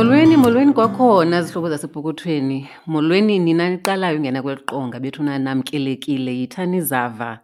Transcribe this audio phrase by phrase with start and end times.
[0.00, 7.40] molweni molweni kwakhona zihlobo zasepokothweni molweni ninaqalayo ingena kweli qonga bethu namkelekile yithanizava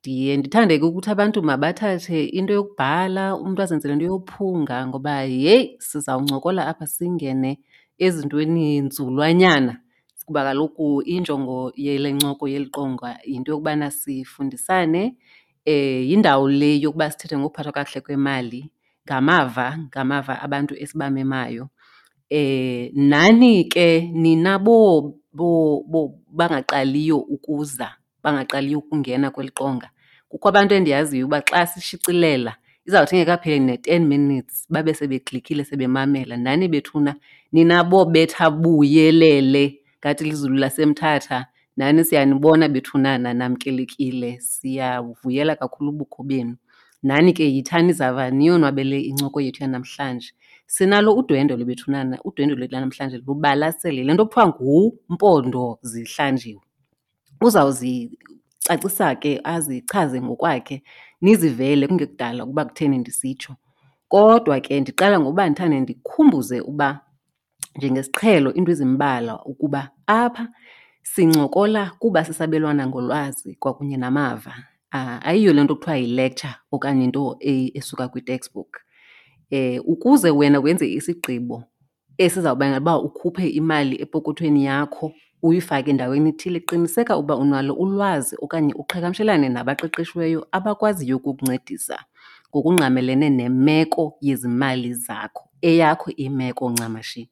[0.00, 6.86] ndiye ndithandeke ukuthi abantu mabathathe into yokubhala umntu azenzele into yophunga ngoba yeyi sizawuncokola apha
[6.86, 7.58] singene
[7.98, 9.80] ezintweni nzulwanyana
[10.26, 15.14] kuba kaloku injongo yele ncoko yeli qonga yinto yokubana sifundisane
[15.64, 18.70] eh yindawo le yokuba sithethe ngokuphathwa kakuhle kwemali
[19.08, 21.68] ngamava ngamava abantu esibamemayo
[22.30, 24.02] Eh nani ke
[25.32, 27.86] bo bangaqaliyo ukuza,
[28.22, 29.88] bangaqaliyo ukungena kweli qonga,
[30.30, 32.52] kukho abantu endiyaziyo uba xa sishicilela
[32.86, 36.34] izawuthi ingekapheli ne-ten minutes babe sebeklikhile sebemamela.
[36.36, 37.12] Nani bethuna
[37.52, 41.38] ninabo bethabuyelele buyelele ngathi lizulu laseMthatha.
[41.78, 46.54] Nani siyanibona bethunana namkelekile, siyavuyela kakhulu ubukho benu.
[47.02, 50.30] Nani ke yithani zava niyonwabele incoko yethu yanamhlanje
[50.74, 56.60] sinalo udwendwe bethunana udwendwe lanamhlanje lubalasele le nto kuthiwa ngumpondo zihlanjiwe
[57.44, 60.76] uzawuzicacisa ke azichaze ngokwakhe
[61.24, 63.52] nizivele kungekudala ukuba kutheni ndisitsho
[64.12, 66.88] kodwa ke ndiqala ngokuba ndithande ndikhumbuze uba
[67.76, 69.80] njengesiqhelo into ezimbala ukuba
[70.22, 70.44] apha
[71.12, 74.54] sincokola kuba sisabelwana ngolwazi kwakunye namava
[74.94, 76.34] uh, ayiyo le nto kuthiwa yi
[76.74, 78.72] okanye into e-, esuka kwi-textbook
[79.50, 81.62] Eh, ukuze wena wenze isigqibo
[82.24, 89.48] esizawubangela uba ukhuphe imali epokothweni yakho uyifake endaweni ethile, qiniseka uba unalo ulwazi okanye uqhagamshelane
[89.48, 91.96] nabaqeqeshiweyo abakwaziyo ukukuncedisa
[92.50, 97.22] ngokungqamelene nemeko yezimali zakho, eyakho imeko ncamashi.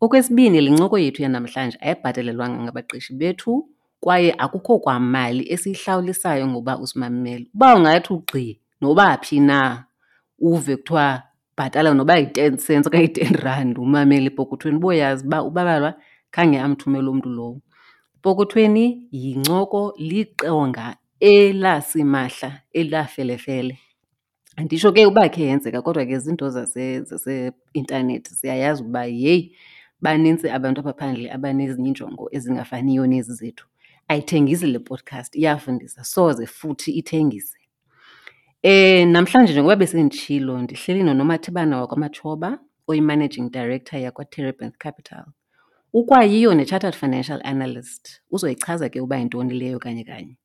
[0.00, 3.52] Okwesibini, le ncoko yethu yanamhlanje ayibhatalelwanga ngabaqeshi bethu
[4.00, 7.46] kwaye akukho kwamali esiyihlawulisayo ngoba usimamele.
[7.54, 8.46] Uba ungathi ugxi
[8.80, 9.85] noba phi na
[10.38, 11.22] uve kuthiwa
[11.56, 15.90] bhatala noba yi-ten cents okanye i-ten rand umamele epokothweni ubayazi uba ubabalwa
[16.30, 17.60] khange amthumele umntu lowo
[18.18, 20.86] epokothweni yincoko liqonga
[21.20, 23.78] elasimahla elafelefele
[24.56, 29.56] anditsho ke uba khe yenzeka kodwa ke ziinto zaseintanethi siyayazi ukuba yeyi
[30.02, 33.66] banintsi abantu abaphandle abanezinye iinjongo ezingafaniyo nezi zethu
[34.08, 37.56] ayithengisi le podcast iyafundisa soze futhi ithengise
[38.68, 42.48] Um namhlanje njengoba besenditshilo ndihleli noNomathibana wakwaMatshoba
[42.88, 45.24] oyi-Managing Director yakwaTriband Capital.
[45.92, 50.36] Ukwayiyo ne-Chartered Financial Analyst, uzoyichaza ke uba yintoni leyo kanye kanye.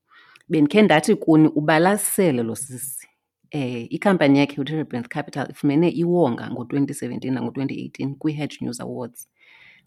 [0.50, 3.08] Bendikhe ndathi kuni ubalasele lo sisi.
[3.52, 9.30] Eh, ikhampani yakhe uTriband Capital ifumene iwonga ngo-2017 nango-2018 kwi-Hedge News Awards.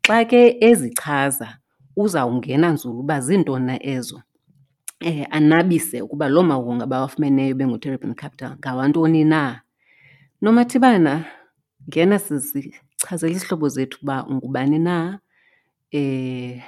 [0.07, 1.49] Xa ke ezichaza
[1.97, 4.19] uzawungena nzulu uba zintoni na ezo
[5.01, 9.61] eh, anabise ukuba loo mawonga bawafumeneyo benguterribin capital ngawantoni na
[10.43, 11.13] nomathibana
[11.89, 15.19] ngena sizichazele isihlobo zethu uba ungubani na
[15.91, 16.63] eh,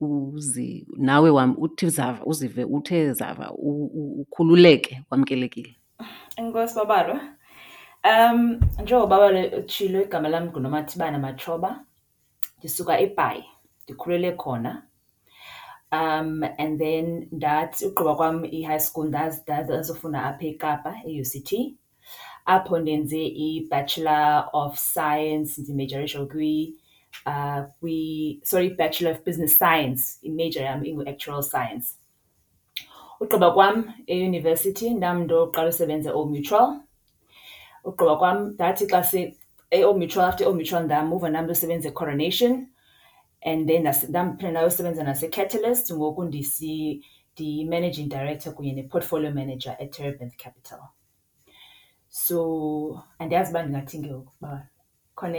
[0.00, 5.76] uzi nawe wam uthi zava uzive uthe zava ukhululeke wamkelekile
[6.36, 7.20] enkosi babalwa
[8.04, 11.70] um njengoba balotshilo igama lam ngunomathibana matshoba
[12.58, 13.44] ndisuka ebhayi
[13.84, 14.82] ndikhulele khona
[15.92, 21.52] um and then that ugqiba kwam i-high school ndazofuna apha ekapa e-uct
[22.54, 26.76] apho ndenze i-bachelor of science ndimajorisho uh, kwi
[27.26, 27.96] uh we
[28.42, 31.86] sorry bachelor of business science imajor yam ingu-actual science
[33.20, 33.76] ugqiba kwam
[34.12, 36.70] eyunivesithi ndam ndoqala usebenza e-omutual
[37.88, 39.00] ugqiba kwam ndathi xa
[39.78, 42.52] e-omutual after e-omutual ndamuva nam ndosebenza e-coronation
[43.44, 50.78] and then ndaphinde ndayosebenza nasecatalyst ngoku ndi-managing director kunye ne-portfolio manager eterabanth capital
[52.08, 54.52] so andiyazi uba ndingathi ngeokuba
[55.18, 55.38] khona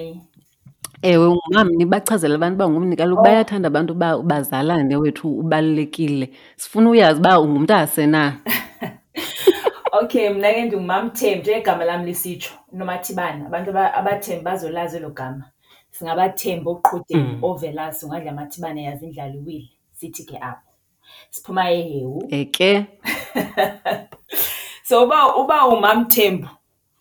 [1.09, 3.23] ewe ungamni bachazela abantu uba ngumni kaloku oh.
[3.25, 8.21] bayathanda abantu uba bazalane wethu ubalulekile sifuna uyazi uba ungumntu asena
[10.01, 15.52] okay mna ke ndingumamthembi njengegama lam lisitsho nomathibana abantu abathembi bazolazi elo gama
[16.03, 17.39] singabathembi okuqhudeni mm.
[17.47, 20.73] ovela singadla amathibane yazindlaliwile sithi ke apho
[21.29, 22.85] siphuma ehewu eke
[24.87, 26.47] so uba uba umamthembu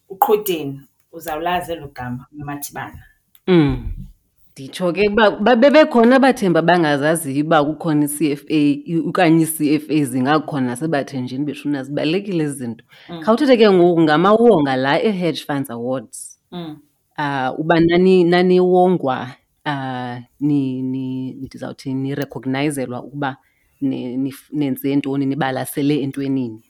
[0.08, 0.80] uqhudeni
[1.12, 3.02] uzawulazi elo gama namathibana
[3.48, 3.92] um mm.
[4.56, 5.08] nditsho ke
[5.40, 8.62] babebekhona abathemba bangazaziyo uba kukhona i-c f a
[9.08, 13.20] okanye i-c f a zingakhona sebathenjini betshuna zibalulekile izinto mm.
[13.22, 16.76] khawuthethe ke ngoku ngamawonga la e-hedge funds awards mm
[17.18, 19.32] uh, uba naniwongwa
[19.64, 23.36] nani um uh, ndizawuthi ni, nirekognayizelwa ukuba ah,
[23.82, 26.64] nenze ni, ni ntoni nibalasele entwenini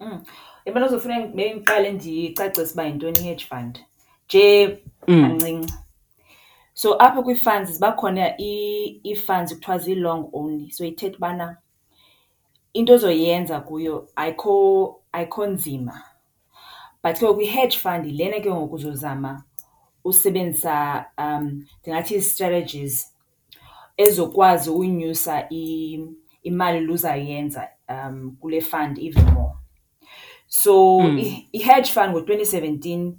[0.00, 0.20] mm.
[0.64, 3.74] ebona uzofuna beqale ndicacisa uba yintoni i-hedge fund
[4.26, 5.66] nje ancinci mm.
[6.74, 11.56] so apha kwii-funds zibakhona ii-funds kuthiwa zii-long only so ithetha ubana
[12.72, 16.02] into ozoyenza kuyo ayikho ayikho nzima
[17.04, 19.42] but ke ngoku i-hedge fund lena ke ngoku uzozama
[20.04, 23.12] usebenzisa um ndingathi ii-strategies
[23.96, 25.48] ezokwazi ukunyusa
[26.42, 29.54] imali luzayenza um kule fund even more
[30.48, 31.18] so mm.
[31.52, 33.14] i-hedge fund ngo-twenty seventeen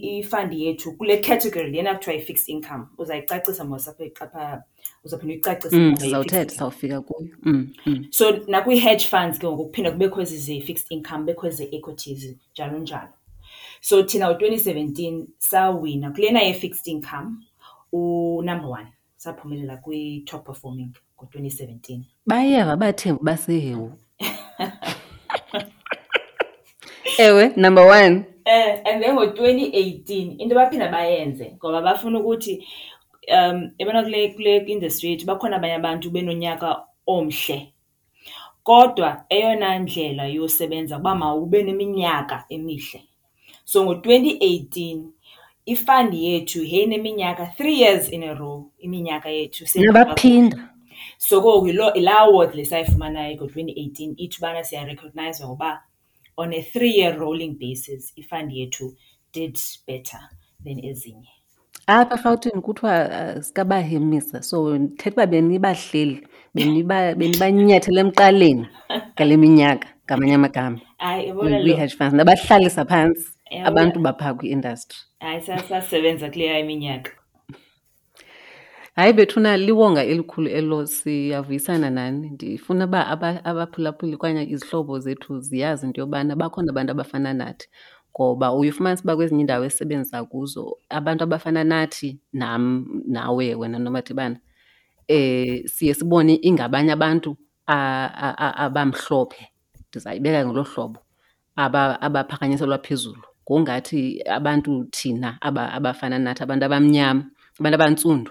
[0.00, 4.58] ifund yethu kule category lena kuthiwa i-fixed income uzayicacisa mosaphaa e-,
[5.04, 7.04] uzaphinda uyicacisauthethasawufika hmm,
[7.42, 8.06] mm, kuyo mm, mm.
[8.10, 13.08] so nakwii-hedge funds ke ngokuphinda kubekho zize-fixed income bekho ze-equities njalo njalo
[13.80, 17.30] so thina u2017 sawina kulena ye-fixed income
[17.92, 18.86] unumber one
[19.16, 23.92] saphumelela kwi-top performing ngo-2017 bayeva bathembu basehewu
[27.18, 32.68] ewe number one eh and then ngo-2018 into baphinda bayenze ngoba bafuna ukuthi
[33.32, 37.72] um ebona kule kule industry yethu bakhona abanye abantu benonyaka omhle
[38.62, 43.02] kodwa eyona ndlela yosebenza kuba mawube neminyaka emihle
[43.70, 45.02] So ngo-2018
[45.72, 49.62] ifandi yethu yayineminyaka three years in a row iminyaka yethu.
[49.86, 50.58] Nabaphinda.
[51.26, 55.70] So ko yilaa award le sayifumanayo ngo-twenty eighteen ithi ubana siyarekhognayizwa ngoba
[56.42, 58.86] on a three year rolling basis ifandi yethu
[59.34, 59.54] did
[59.88, 60.20] better
[60.64, 61.28] than ezinye.
[61.86, 66.16] apha efawutini kuthiwa uh, sikabahemisa so thetha uba benibahleli
[66.54, 68.66] benibanyethela emqaleni
[69.14, 70.78] ngale minyaka ngamanye amagama
[71.64, 77.10] we-hedge funds nabahlalisa phantsi Eh, abantu baphaa kwi-industry hayi kuleya iminyaka
[78.96, 83.00] hayi bethuna liwonga elikhulu elo siyavuyisana nani ndifuna uba
[83.44, 87.66] abaphulaphuli kwanye izihlobo zethu ziyazi into yobana bakhona abantu abafana nathi
[88.14, 92.62] ngoba uyofumanisa uba kwezinye iindawo esisebenzisa kuzo abantu abafana nathi nam
[93.10, 94.38] nawe wena nomadibana
[95.10, 97.30] eh siye sibone ingabanye abantu
[97.66, 99.42] abamhlophe
[99.88, 100.98] ndizayibeka ngolo hlobo
[102.06, 103.24] abaphakanyiselwa phezulu
[103.58, 104.02] ngongathi
[104.36, 107.22] abantu thina aba abafana nathi abantu abamnyama
[107.58, 108.30] abantu abantsundu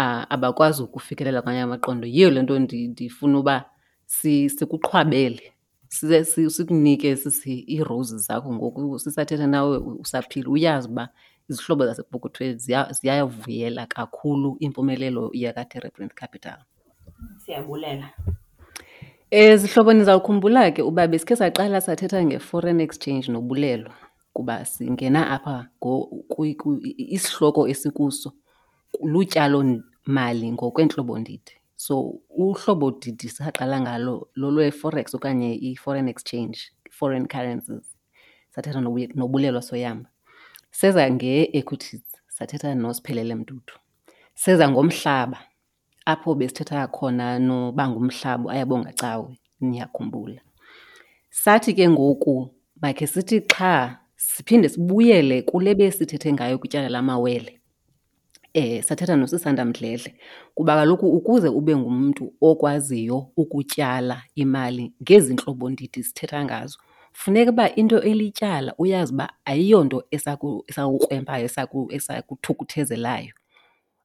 [0.00, 3.56] uh, abakwazi ukufikelela kwanye amaqondo yiyo le nto ndifuna uba
[4.16, 5.52] sikuqhwabele
[5.92, 11.04] si, sikunike sisi iirozi zakho ngoku sisathetha nawe usaphile uyazi uba
[11.50, 12.56] izihlobo zasepokothweni
[13.00, 16.56] ziyavuyela kakhulu impumelelo yakaterebrand capital
[17.44, 18.34] siyabulela um
[19.30, 23.90] eh, zihlobo nizawukhumbula ke uba besikhe saqala sathetha nge-foreign exchange nobulelo
[24.38, 25.58] kuba singena apha
[27.14, 28.30] isihloko esikuso
[29.10, 29.58] lutyalo
[30.16, 31.52] mali ngokwentlobo ndidi
[31.84, 31.94] so
[32.44, 36.58] uhlobo didi saqala ngalo lolweforex okanye i-foreign exchange
[36.96, 37.86] foreign currencies
[38.54, 38.80] sathetha
[39.18, 40.08] nobulelwa soyamba
[40.78, 42.02] seza nge-equities
[42.36, 43.74] sathetha nosiphelele mntuthu
[44.42, 45.38] seza ngomhlaba
[46.12, 50.40] apho besithetha khona noba ngumhlaba ayabongacawe niyakhumbula
[51.42, 52.36] sathi ke ngoku
[52.82, 53.74] makhe sithi xha
[54.18, 57.60] siphinde sibuyele kule besithethe ngayo kwityala lamawele
[58.54, 60.14] eh sathetha nosisanda Mdledle
[60.54, 66.78] kuba kaloku ukuze ube ngumntu okwaziyo ukutyala imali ngezintlobo ndidi sithetha ngazo
[67.12, 71.46] funeka uba into elityala uyazi uba ayiyonto esawukrwempayo
[71.96, 73.32] esakuthukuthezelayo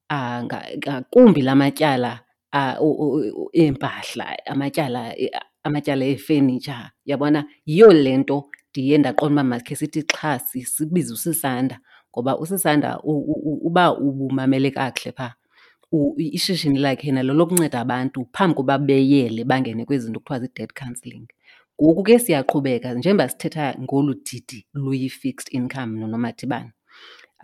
[0.09, 2.19] ah, ngakumbi la matyala
[3.53, 5.01] eempahla amatyala
[5.63, 10.31] amatyala efenitsha yabona yiyo le nto ndiye ndaqonda uba makhe sithi xha
[10.73, 11.75] sibize usisanda
[12.11, 12.89] ngoba usisanda
[13.67, 15.31] uba ubumamele kakuhle phaa
[16.37, 21.27] ishishini lakhe nalolokunceda abantu phambi koba beyele bangene kwezinto kuthiwa zii-dead counselling
[21.81, 26.71] ngoku ke siyaqhubeka njengba sithetha ngolu didi luyi-fixed income nonomathibane um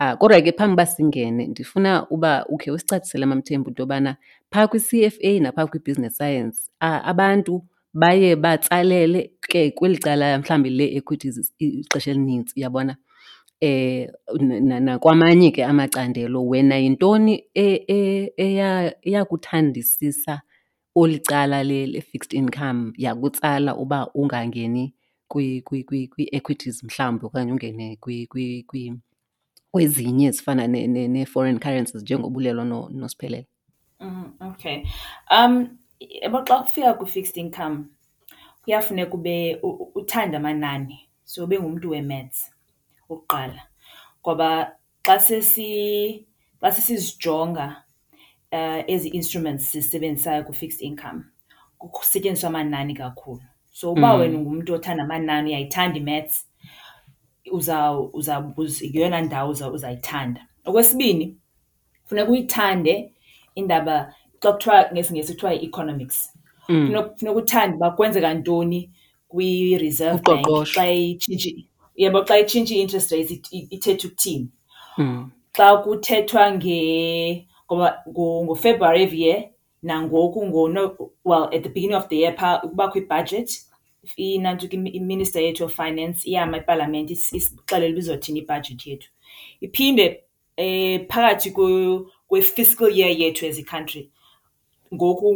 [0.00, 4.16] uh, ah, kodwa ke phambi uba singene ndifuna uba ukhe usicathisele amamthembu into yobana
[4.52, 10.70] phaa kwi-c f a naphaa kwi-business science uh, abantu baye batsalele ke kweli cala mhlawumbi
[10.70, 12.92] le equities ixesha elinintsi yabona
[13.62, 18.32] um eh, nakwamanye ke amacandelo wena yintoni e, e,
[19.04, 20.40] eyakuthandisisa
[20.94, 24.94] oli cala le-fixed income yakutsala uba ungangeni
[25.28, 27.98] kwii-equities mhlawumbi okanye ungene
[29.70, 33.46] kwezinye ezifana ne-foreign currencies njengobulelo ulelo nosiphelele
[34.00, 34.82] mm, okay
[35.38, 37.76] um Yabo, xa kufika kwi-fixed income
[38.64, 39.34] kuyafuneka ube
[39.98, 42.40] uthande amanani, so ube ngumntu we-maths
[43.08, 43.60] okokuqala.
[44.24, 44.48] Ngoba
[45.06, 45.14] xa
[46.62, 47.66] xa sesizijonga
[48.52, 51.22] eh, ezi instruments sizisebenzisayo kwi-fixed income
[51.78, 53.42] kusetyenziswa amanani kakhulu.
[53.72, 54.20] So uba mm.
[54.20, 56.46] wena ungumntu othanda amanani, uyayithanda i-maths,
[58.92, 60.46] yeyona ndawo uzayithanda.
[60.66, 61.36] Okwesibini,
[62.06, 63.14] funeka uyithande
[63.54, 66.18] indaba xa kuthiwa ngesingesi kuthiwa i-economics
[66.68, 67.04] mm.
[67.18, 68.80] funokuthanda uba kwenze kantoni
[69.30, 70.84] kwi-reserve bankxa
[72.02, 73.32] yebo xa itshintshi i-interest rates
[73.74, 74.48] ithethe ukuthini
[74.98, 75.20] mm.
[75.56, 76.44] xa kuthethwa
[78.44, 79.38] ngofebruary of year
[79.82, 80.40] nangoku
[81.24, 83.50] well at the beginning of the year phaa ukubakho ibudget
[84.16, 89.08] inanto ke iminister yethu of finance ihama ipalamente ixelele uba izothina ibhajethi yethu
[89.60, 90.06] iphinde
[90.58, 91.50] um phakathi
[92.28, 94.08] kwe-fiscal year yethu as icountry
[94.94, 95.32] ngoku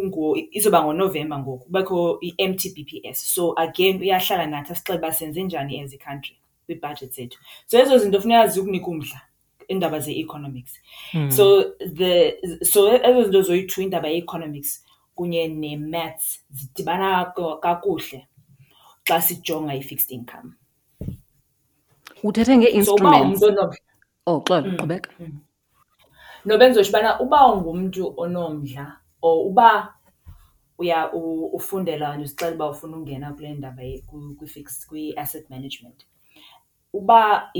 [0.58, 3.14] izoba ngoNovemba ngoku kubekho i-M_T_B_P_S.
[3.34, 6.34] So again uyahlala nathi asixelele uba senze njani as i-country
[6.66, 7.38] kwii-budget zethu.
[7.68, 9.18] So ezo zinto funeka zikunika umdla
[9.70, 10.74] iindaba ze-economics.
[11.12, 11.30] Hmm.
[11.36, 11.44] So
[11.98, 12.14] the
[12.72, 14.70] so ezo zinto zoyi-two indaba ye-economics
[15.16, 17.10] kunye ne-maths zidibana
[17.64, 18.20] kakuhle
[19.08, 20.50] xa sijonga i-fixed income.
[22.26, 23.40] Uthethe ngee-instruments.
[23.40, 23.78] So uba umntu
[24.26, 25.10] Oh, xolo mm, qhubeka.
[25.20, 25.36] Mm.
[26.46, 29.94] Noba endizosho ubana uba ungumntu onomdla or uba
[30.78, 31.12] uya
[31.52, 33.82] ufundela and uzixelela uba ufuna ukungena kule ndaba
[34.38, 36.06] kwi-fixed kwi-asset management.
[36.92, 37.50] Uba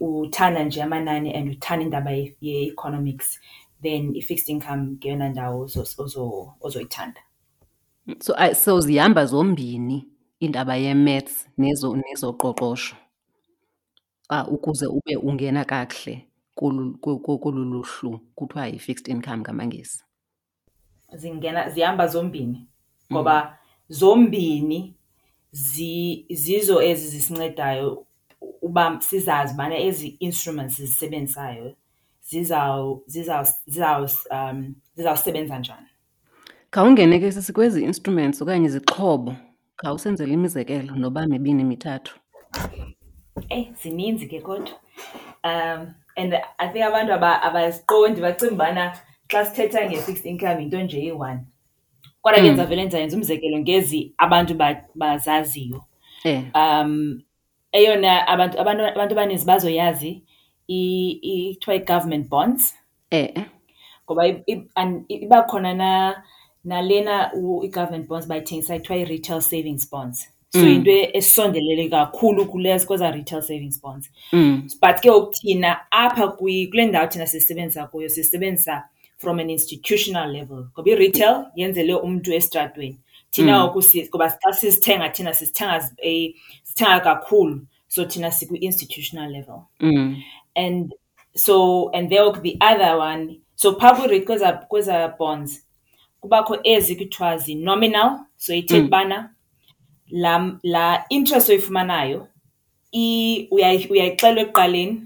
[0.00, 2.10] uthanda nje amanani and uthanda indaba
[2.40, 3.38] ye-economics
[3.82, 5.68] then i-fixed income ngeyona ndawo
[6.64, 7.20] ozoyithanda.
[8.20, 10.06] So I so zihamba zombini
[10.40, 12.96] indaba ye-maths nezo nezoqoqosho
[14.48, 16.98] ukuze ube ungena kakuhle kolu
[17.38, 20.04] kolu luhlu kuthiwa yi-fixed income ngamaNgesi.
[21.12, 23.16] zingena zihamba zombini mm.
[23.16, 24.94] ngoba zombini
[26.30, 28.06] zizo ezi zisincedayo
[28.62, 31.76] uba sizazi ubana ezi instruments sizisebenzisayo
[32.22, 35.88] zizaw zizaw zizaw um zizawusebenza njani
[36.70, 39.34] khawungene ke sisikwezi instruments okanye izixhobo
[39.76, 42.14] khawusenzele imizekelo noba mibini mithathu
[43.48, 44.78] eyi eh, zininzi ke kodwa
[45.44, 47.12] um and i think abantu
[47.44, 48.84] abaziqondi bacinga ubana
[49.32, 51.40] xa sithetha nge-sixth income yinto nje eyi-one
[52.22, 52.52] kodwa ke mm.
[52.54, 54.52] ndiza vele ndizayenza umzekelo ngezi abantu
[55.00, 55.80] bazaziyo
[56.24, 56.40] eh.
[56.62, 56.90] um
[57.72, 60.12] eyona abantu abantu abaninzi bazoyazi
[60.70, 62.62] kuthiwa i-government bonds
[63.10, 63.44] eh, eh.
[64.06, 64.22] ngoba
[65.08, 65.74] iba khona
[66.64, 67.16] nalena
[67.64, 70.18] i-government bonds bayithengisa kuthiwa i-retail savings bonds
[70.52, 71.06] so yinto mm.
[71.18, 74.68] esondelele kakhulu kulez kweza retail savings bonds mm.
[74.82, 78.84] but ke okuthina apha kule ndawo thina sisebenzisa kuyo sisebenzisa
[79.20, 82.96] from an institutional level ngoba i-retail yenzelwe umntu estratweni
[83.32, 84.08] thina mm.
[84.08, 86.34] ngoba xa sizithenga thina sithenga eh,
[87.06, 87.54] kakhulu
[87.94, 90.10] so thina sikwi-institutional level mm.
[90.64, 90.94] and
[91.44, 91.54] so
[91.94, 93.22] and there the other one
[93.56, 93.94] so phaa
[94.26, 95.66] kweza, kweza bonds
[96.20, 99.28] kubakho ezi kuthiwa zi-nominal so ithetha ubana mm.
[100.10, 102.28] la, la interest oyifumanayo
[103.50, 103.90] uyayixelwa
[104.32, 105.02] uya ekuqaleni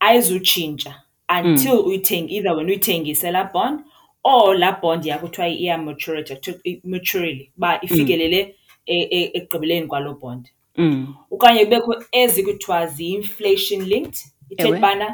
[0.00, 1.86] ayizutshintsha until mm.
[1.86, 3.80] uyithenge either wena uyithengise laa bond
[4.22, 6.40] or laa bond yakho kuthiwa iyamaturaja
[6.84, 7.78] maturely uba hmm.
[7.84, 8.38] ifikelele
[8.86, 10.44] e, e, ekugqibeleni kwaloo bond
[10.76, 11.14] mm.
[11.30, 14.16] okanye kubekho ezi kuthiwa zi-inflation linked
[14.50, 15.08] ithetha ubana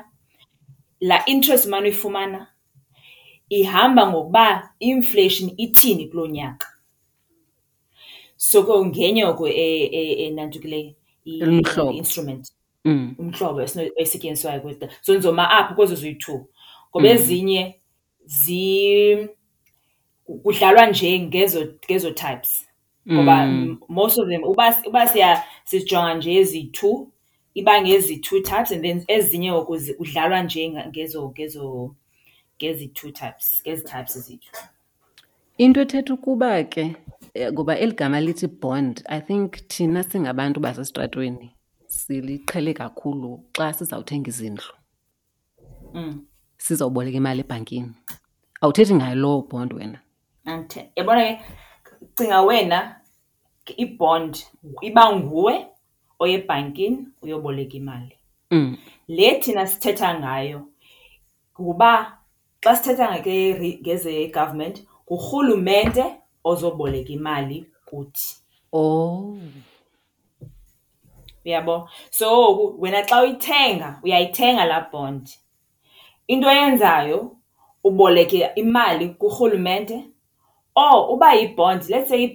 [1.01, 2.47] laa interest umane uyifumana
[3.49, 6.67] ihamba ngokuba inflation ithini kuloo nyaka
[8.37, 10.93] so ke ngenye oko enantukileyo
[11.25, 12.53] e, i-instrument
[12.87, 13.15] Mm.
[13.19, 13.63] Umhlobo
[13.97, 14.89] esetyenziswayo koda.
[15.03, 16.47] So ndizoma apho kwezo ziyi-two
[16.93, 17.15] ngoba mm.
[17.15, 17.75] ezinye
[20.43, 22.67] kudlalwa nje ngezo ngezo types.
[23.13, 23.79] Ngoba mm.
[23.89, 27.11] most of them uba uba siya sijonga nje eziyi-two
[27.55, 31.91] iba ngezi-two types and then ezinye ngoku kudlalwa nje ngezo ngezo
[32.59, 34.57] ngezi-two types, ngezi types eziyi-two.
[35.59, 36.97] Into ethetha ukuba ke
[37.35, 41.56] eh, ngoba eli gama lithi bond, I think thina singabantu basestratweni
[42.07, 44.73] siliqhele kakhulu xa sizawuthenga izindlu
[45.97, 46.15] mm.
[46.65, 47.91] sizawuboleka imali ebhankini
[48.63, 49.99] awuthethi ngayo loo bond wena
[50.97, 51.41] yabona ke
[52.17, 52.79] cinga wena
[53.85, 54.33] ibond
[54.89, 55.55] iba nguwe
[56.23, 58.15] oyebhankini uyoboleka imali
[58.55, 58.73] mm.
[59.17, 60.61] le thina sithetha ngayo
[61.57, 61.91] kuba
[62.63, 63.07] xa sithetha
[63.83, 64.77] ngezegovernment
[65.09, 66.05] ngurhulumente
[66.51, 67.59] ozoboleka imali
[67.89, 68.29] kuthi
[68.73, 69.39] o oh.
[71.47, 71.89] uyabo?
[72.11, 75.27] So wena xa uyithenga uyayithenga laa bond.
[76.29, 77.37] Into eyenzayo
[77.85, 80.05] uboleke imali kurhulumente
[80.75, 82.29] or uba yibhondi, let's say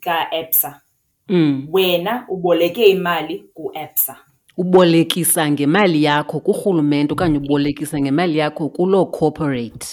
[0.00, 0.80] ka-epsa
[1.28, 1.68] Mm.
[1.72, 4.16] wena uboleke imali ku-epsa
[4.56, 9.86] Ubolekisa ngemali yakho kurhulumente okanye ubolekisa ngemali yakho kuloo corporate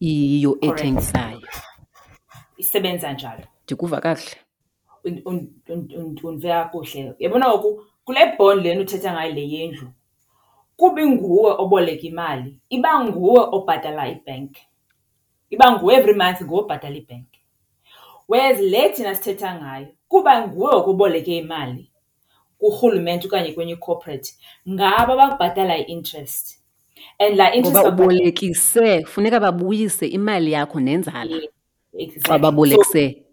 [0.00, 1.40] iyiyo ethengisayo.
[2.56, 3.42] Isebenza njalo.
[3.64, 4.36] Ndikuva kakuhle.
[5.24, 7.14] undiva und- kakuhle.
[7.18, 9.88] Yabona ngoku Kule bond lena uthetha ngayo le yendlu
[10.76, 14.62] kuba inguwe oboleka imali, iba nguwe obhatala ibhenki,
[15.50, 17.40] iba nguwe every month nguwe obhatala ibhenki.
[18.28, 21.90] Whereas le thina sithetha ngayo kuba nguwe oboleke imali
[22.58, 24.28] kurhulumente okanye kwenye i-corporate,
[24.68, 26.60] ngabo abakubhatala i-interest
[27.18, 27.74] and laa interest.
[27.82, 31.40] Ngoba ubolekise, funeka babuyise imali yakho nenzala
[32.26, 33.24] xa babolekise.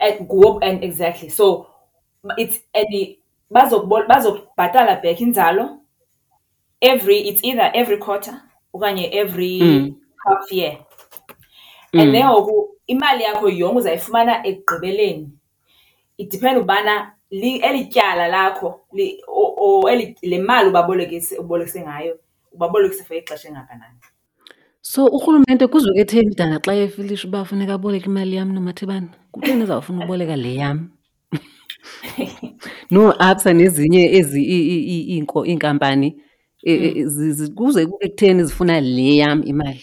[0.00, 1.66] And nguwe and exactly so
[2.36, 3.16] it's and
[3.50, 5.78] bazokubhatala back inzalo
[6.80, 8.42] every it's either every quarter
[8.74, 9.94] okanye every mm.
[10.26, 10.78] half year
[11.94, 12.00] mm.
[12.00, 15.28] and then ngoku imali yakho yonke uzayifumana ekugqibeleni
[16.18, 18.80] idiphenda ukubana eli tyala lakho
[20.22, 22.18] le mali ubabolekise ngayo
[22.52, 23.98] ubabolekise for ixesha engakanani
[24.82, 30.04] so urhulumente kuzoke etheni mntana xa efilisha uba funeka aboleke imali yam nomathebana kutheni ezawufuna
[30.04, 30.90] uboleka le yam
[32.94, 36.08] no-Absa nezinye iy'nkampani
[36.62, 37.54] e, e, hmm.
[37.54, 39.82] kuze kuke kutheni zifuna le yami imali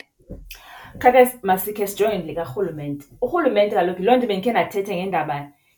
[1.01, 5.37] khake masikhe sijonge likarhulumente urhulumente kaloku yiloo nto bendikhe ndathethe ngendaba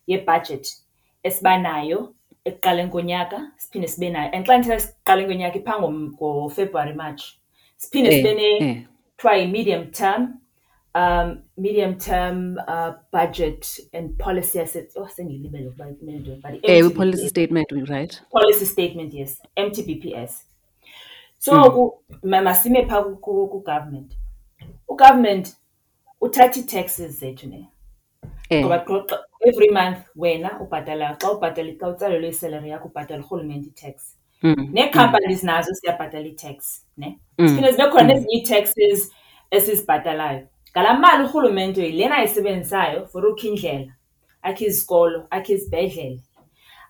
[0.10, 0.74] yebhajethi
[1.28, 2.00] esibanayo
[2.48, 7.24] ekuqaleni konyaka siphinde sibe nayo and xa ndithetha ekuqaleni konyaka iphaa ngofebruwari march
[7.82, 8.48] siphinde eh, sibe ne
[9.18, 9.40] kuthiwa eh.
[9.42, 10.22] yi-medium term
[10.98, 14.96] um, medium term uh, budget and policy assets.
[14.98, 15.68] Oh, send you email.
[15.68, 18.20] of but yeah, policy statement, right?
[18.32, 19.40] Policy statement, yes.
[19.56, 20.42] MTBPS.
[21.38, 21.54] So,
[22.24, 22.28] hmm.
[22.34, 23.22] masime mm.
[23.22, 24.16] ku government.
[24.98, 25.56] government
[26.22, 27.70] utati taxes zethu ne
[28.50, 28.62] eh.
[28.64, 33.96] ngoba every month wena ubhatala xa ubhatala xa utsalelwe isalary yakho ubhatala urhulumente i-tax
[34.42, 34.70] hmm.
[34.74, 35.50] nee-companies hmm.
[35.50, 36.58] nazo siyabhatala i-tax
[37.02, 39.00] ne siphinde zibe khona nezinye ii-taxes
[39.56, 40.44] esizibhatalayo
[40.78, 43.96] Ngala mali uhulumeni ilena ayisebenzisayo for ukukha indlela,
[44.50, 46.20] akhe izikolo, akhe izibhedlela,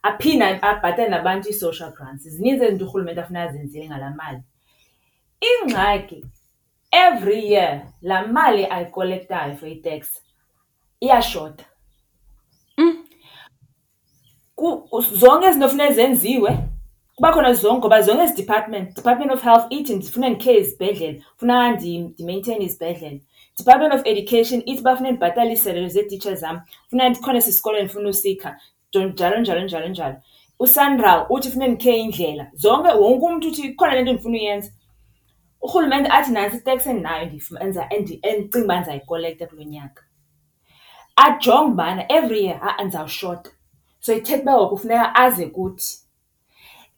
[0.10, 2.24] aphinde abhatale nabantu ii-social grants.
[2.34, 4.42] Zininzi izinto urhulumente afuna azenzile ngala mali.
[5.50, 6.20] Ingxaki
[7.06, 7.74] every year
[8.10, 10.00] laa mali ayikolektayo for i-tax
[11.04, 11.64] iyashota.
[12.80, 12.96] Mm.
[15.22, 16.52] Zonke izinto efuneka zenziwe
[17.16, 21.68] kuba khona zonke ngoba zonke ezi department, Department of Health ithi ndifuna ndikhe izibhedlele, funeka
[21.74, 23.22] ndi-maintaine izibhedlele.
[23.58, 28.58] department of education ithi bafuna ndibhatale iiselelo zeetitshe zam funa ndikhona sisikolo ndifuna usikha
[28.96, 30.16] njalo njalo njalo njalo
[30.60, 34.72] usandral uthi funa ndikhe indlela zonke wonke umntu uthi ikhona le nto ndifuna uyenza
[35.62, 40.04] urhulumente athi nantsi itex endinayo ndiyfumenza endicinga uba ndizayikolekta kulo nyaka
[41.16, 43.52] ajonge ubana every year ha andizawushota
[44.00, 45.94] so ithetha uba ngokufuneka aze kuthi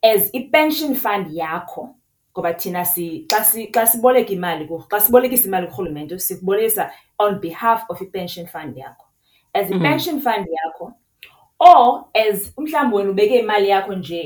[0.02, 1.96] as ipension fund yakho
[2.34, 3.26] Ngoba thina si
[3.92, 6.84] siboleka imali xa sibolekisa imali kurhulumente sikubolekisa
[7.26, 9.06] on behalf of i-pension fund yakho.
[9.54, 10.24] As i-pension mm-hmm.
[10.28, 10.86] fund yakho
[11.70, 14.24] or as umhlawumbi wena ubeke imali yakho nje,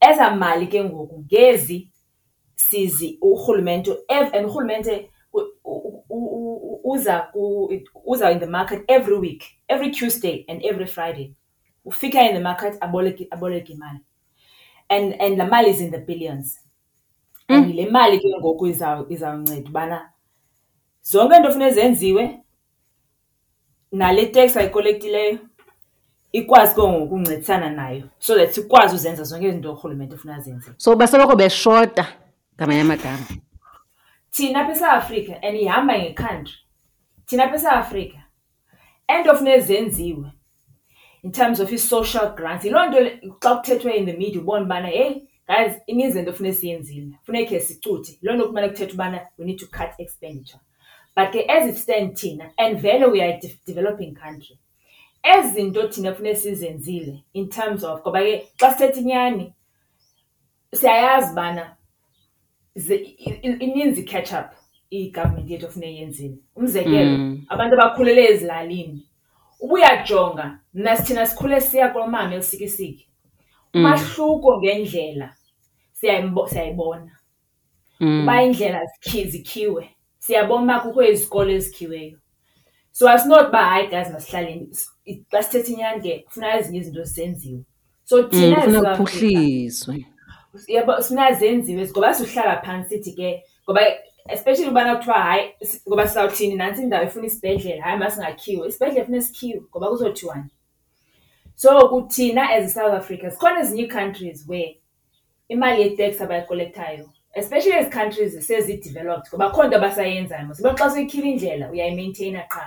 [0.00, 1.78] ezaa mali ke ngoku ngezi
[2.56, 5.10] sizi urhulumente and urhulumente
[6.92, 7.28] uza
[8.10, 11.34] uza in the market every week, every Tuesday and every Friday.
[11.84, 13.28] Ufika in the market aboleke
[13.74, 14.00] imali
[14.88, 16.58] and and laa mali is in the billions.
[17.48, 17.54] Mm.
[17.54, 19.98] and le mali ke ngoku izawunceda ubana
[21.10, 22.24] zonke into efuneka zenziwe
[23.92, 25.38] nale teksi ayikolektileyo
[26.32, 30.94] ikwazi ke ngoku uncedisana nayo so that sikwazi uzenza zonke izinto urhulumente efuna zenzile so
[30.94, 32.04] basoloko beshota
[32.56, 33.26] ngamanye amagama
[34.30, 36.56] thina pha eSouth Africa and ihamba ngecountry
[37.26, 38.18] thina apha eSouth Africa
[39.12, 40.28] ento funeka zenziwe
[41.24, 42.98] in terms of i-social grants yiloo nto
[43.42, 48.12] xa kuthethwe in the media ubona ubana heyi Guys, imizi lento funeke siyenzile funeke sicuthe.
[48.22, 50.60] Loo nto kumele kuthetha ubana we need to cut expenditure.
[51.16, 54.56] But ke as it stand thina and vele we are a developing country
[55.32, 59.46] ezi zinto thina funeke sizenzile in terms of ngoba ke xa sithetha inyani
[60.74, 61.76] siyayazi ubana
[63.60, 64.48] ininzi i-catch up
[64.98, 67.44] i-government yethu efuneka yenzile umzekelo mm.
[67.52, 69.00] abantu abakhulele ezilalini
[69.64, 73.06] ubuyajonga mna sithina sikhule siya koomama elisikisiki
[73.74, 73.80] Mm.
[73.80, 75.28] Umahluko ngendlela
[75.98, 77.12] siyayibona.
[78.00, 78.22] Mm.
[78.22, 79.88] Uba indlela zikhiwe
[80.24, 82.16] siyabona uba kukho izikolo ezikhiweyo.
[82.96, 84.68] So asinothi uba hayi guys masihlaleni,
[85.30, 87.60] xa sithetha inyani ke kufuneka ezinye izinto zisenziwe.
[88.08, 89.94] So mm, thina kufuneka kuphuhliswe.
[90.74, 93.28] Yebo kufuneka zenziwe ngoba sihlala phantsi sithi ke
[93.64, 93.80] ngoba
[94.34, 95.44] especially ubana kuthiwa hayi
[95.88, 98.64] ngoba sizawuthini nantsi indawo ifuna isibhedlele, hayi masingakhiwe.
[98.70, 100.48] Isibhedlele funeka sikhiwe ngoba kuzothiwani.
[101.56, 104.70] So kuthina as i-South Africa zikhona ezinye i-countries where
[105.50, 107.04] imali ye-tax abayi-collect-ayo
[107.40, 110.58] especially ezi countries sezi-developed ngoba akukho nto abasayenzayo mos.
[110.60, 112.64] Uyabo xa suyikhile indlela uyayi-maintainer qha.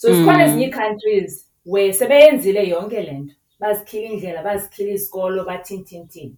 [0.00, 0.44] So zikhona mm.
[0.46, 1.32] ezinye ii-countries
[1.72, 6.36] where sebeyenzile yonke le nto, bazikhila iindlela, bazikhila izikolo bathini thini thini.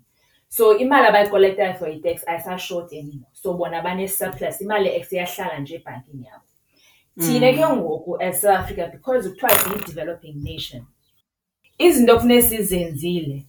[0.57, 3.31] So imali abayi-collect-ayo for i-tax ayisashoti anymore.
[3.33, 6.45] So bona bane-surplus, imali ye-tax iyahlala nje ebhankini yabo.
[7.23, 7.59] Thina mm.
[7.59, 10.83] ke ngoku as South Africa because kuthiwa siyi-developing nation
[11.83, 13.45] Izinto in sizenzile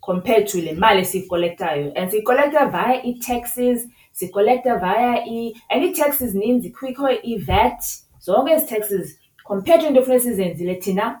[0.00, 5.24] compared to le mali esiyikolektayo and siyikolekta via ii-taxes, siyikolekta via
[5.70, 6.72] and ii-taxes zininzi.
[6.72, 7.82] Kukho i-VAT,
[8.24, 9.16] zonke ezi taxes
[9.46, 11.20] compared to iinto ekufuneka sizenzile thina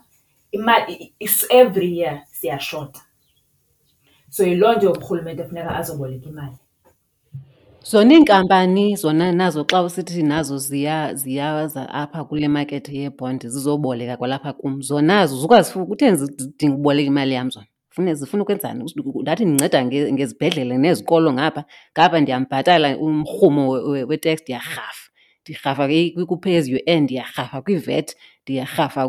[0.52, 1.12] imali
[1.50, 3.00] every year siyashota.
[4.30, 6.58] So yiloo nto urhulumente funeka azoboleka imali.
[7.84, 10.58] zona iinkampani zona nazo xa usithi nazo
[11.24, 17.50] ziyaza apha kule makethi yebhondi zizoboleka kwalapha kum zonazo zukwazi kutheni zidinga uboleka imali yam
[17.50, 18.84] zona fune zifuna ukwenzani
[19.20, 21.64] ndathi ndinceda ngezibhedlele nezikolo ngapha
[21.98, 23.70] ngapha ndiyambhatala umrhumo
[24.10, 25.10] wetex ndiyarhafa
[25.42, 25.82] ndirhafa
[26.26, 29.08] kwiphezu and ndiyarhafa kwivet ndiyarhafa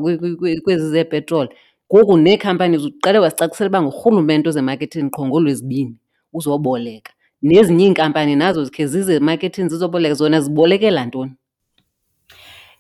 [0.64, 1.50] kwezi zeepetroli
[1.94, 5.96] ngoku neekhampani uqele wasicacisela uba ngurhulumente ozemakethini qho ngolwezibini
[6.34, 11.32] uzoboleka nezinye iinkampani nazo zikhe zize emarkethini zizoboleka zona zibolekela ntoni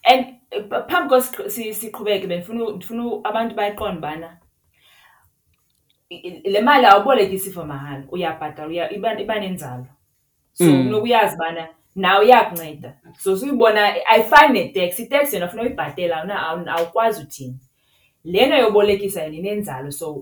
[0.04, 0.26] and
[0.90, 1.18] phambi ko
[1.82, 4.30] siqhubeke bendifuna abantu bayiqonda ubana
[6.46, 9.86] le mali awubolekisi for mahala uyabhatala iba nenzalo
[10.54, 10.94] so mm.
[11.04, 16.38] uyazi ubana nawe iyakunceda so suyibona ayifani neteksi iteksi yona funa uyibhatela
[16.78, 17.60] awukwazi uthini
[18.24, 20.16] lena yobolekisa yena inenzalo so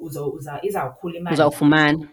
[0.63, 2.07] izawukhula imali uzawufumana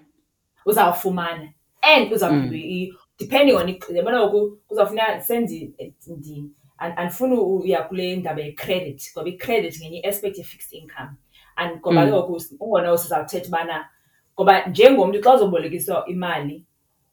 [0.67, 1.49] uzawufumana
[1.83, 2.93] and uzawuphinde mm.
[3.19, 5.73] depending on yabona ngoku kuzawufuneka senze
[6.07, 11.09] ndini andifuni uya kule ndaba yecredit ngoba icredit ngenye i-aspect ye-fixed income
[11.57, 12.11] and ngoba mm.
[12.11, 13.79] ke ngoku ungona usizawuthetha ubana
[14.37, 16.65] ngoba njengomntu xa uzobolekiswa imali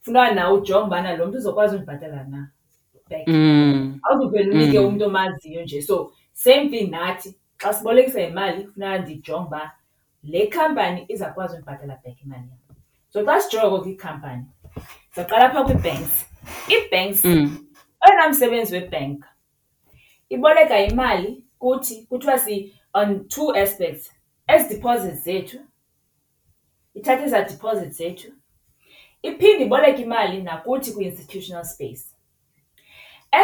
[0.01, 2.51] funeka nawe ujonge ubana lo mntu uzokwazi undibhatala na
[3.09, 3.99] back mm.
[4.03, 4.85] awuzuvele unike mm.
[4.85, 9.71] umntu omaziyo nje so same thing nathi xa sibolekisa imali funeka ndijonge uba
[10.23, 12.61] le khampani izakwazi undibhatala back imali yam
[13.13, 14.45] so xa sijonge koko ikhampani
[15.15, 16.25] zaqala phaa kwii-banks.
[16.71, 17.67] Ii-banks mm.
[18.07, 19.23] oyena msebenzi webhenki
[20.29, 24.11] iboleka imali kuthi kuthiwa si-on two aspects,
[24.47, 25.57] ezi deposits zethu,
[26.93, 28.31] ithatha ezaa deposits zethu
[29.21, 32.03] iphinde iboleka imali nakuthi kwi-institutional space.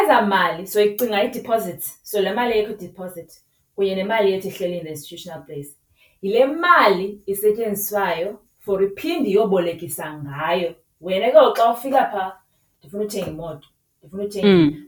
[0.02, 3.42] Ezaa mali so icinga i-deposits, so le mali eyekho deposit
[3.76, 5.70] kunye nemali yethu ehleli in the institutional place,
[6.22, 12.32] yile mali isetyenziswayo for iphinde iyobolekisa ngayo wena ke xa ufika phaa
[12.80, 13.68] ndifuna uthenga imoto
[14.02, 14.26] ndifuna mm.
[14.26, 14.82] uthenga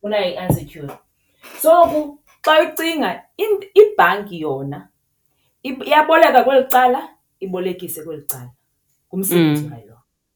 [0.00, 0.92] funa i-unsecured
[1.62, 2.00] so ku
[2.44, 3.10] xa ucinga
[3.82, 4.80] ibhanki e yona
[5.66, 7.00] iyaboleka e, kweli cala
[7.44, 8.50] ibolekise e kweli cala
[9.14, 9.70] ngumsebenzi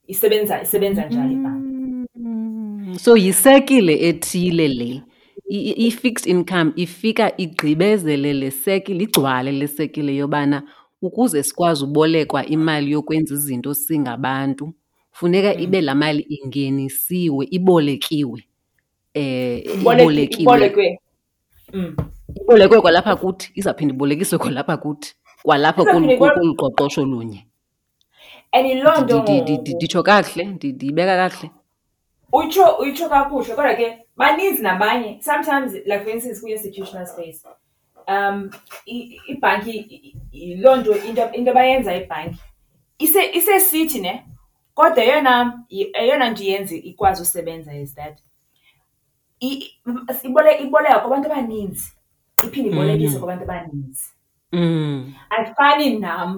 [0.09, 0.63] isebenza mm.
[0.65, 2.99] isebenza njalo ibhanki mm.
[2.99, 5.03] so yisekile ethile le
[5.49, 10.63] i-fixed income ifika igqibezele le sekile igcwale le sekile yobana
[11.03, 14.75] ukuze sikwazi ubolekwa imali yokwenza izinto singabantu
[15.13, 15.63] Funeka mm.
[15.63, 18.45] ibe la mali ingenisiwe, ibolekiwe.
[19.15, 19.65] Eh,
[20.39, 21.01] ibolekwe.
[21.73, 21.97] Mm.
[22.43, 25.11] Ibolekwe kwalapha kuthi, izawuphinda ibolekiswe kwalapha kuthi,
[25.45, 27.45] kwalapha kolu qoqosho lunye.
[28.55, 31.51] And yiloo nto nditsho kakuhle, ndiyibeka kakuhle.
[32.33, 37.41] Utsho utsho kakuhle kodwa ke baninzi nabanye sometimes like for instance kwi-institutional space
[38.09, 38.51] um
[39.29, 39.71] ibhanki
[40.33, 42.39] yiloo nto into into abayenza ibhanki
[43.05, 44.13] isesithi ne
[44.77, 45.33] Kodwa eyona
[46.01, 48.17] eyona nto iyenza ikwazi usebenza is that
[50.27, 51.87] iboleka kubantu abaninzi,
[52.47, 53.21] iphinde ibolekise mm-hmm.
[53.23, 54.07] kubantu abaninzi.
[54.57, 54.95] Mm.
[55.35, 56.29] Ayifani nam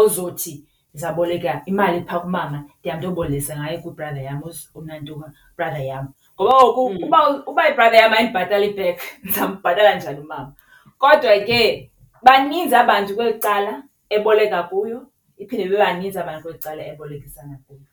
[0.00, 0.54] ozothi
[0.92, 4.40] ndizaboleka imali phaa kumama ndihambe ndiyobolekisa ngayo kwibhrada yam
[4.78, 6.06] uNantuka, brother yam.
[6.34, 6.96] Ngoba kaloku mm.
[7.06, 10.52] uba uba i-brother yam ayindibhatali i-back ndizambhatala njani umama?
[11.00, 11.60] Kodwa ke
[12.24, 13.72] baninzi abantu kweli cala
[14.16, 15.00] eboleka kuyo.
[15.42, 17.84] iphinde ibe baningi abantu kweli ebolekisana kulo.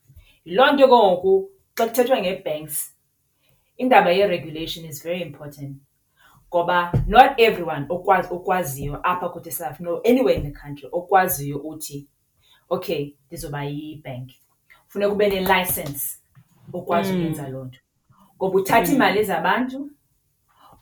[0.47, 1.33] Yiloo nto ke ngoku
[1.77, 2.77] xa kuthethwa nge-banks
[3.81, 5.73] indaba ye-regulation is very important
[6.49, 6.77] ngoba
[7.13, 7.83] not everyone
[8.29, 11.97] okwaziyo apha kuthi eSouth no anywhere in the country okwaziyo uthi
[12.75, 14.37] okay ndizoba yibhenki.
[14.89, 16.03] Funeka ube ne-license
[16.79, 17.51] ukwazi ukuyenza mm.
[17.53, 17.79] loo nto
[18.37, 19.25] ngoba uthatha iimali mm.
[19.29, 19.79] zabantu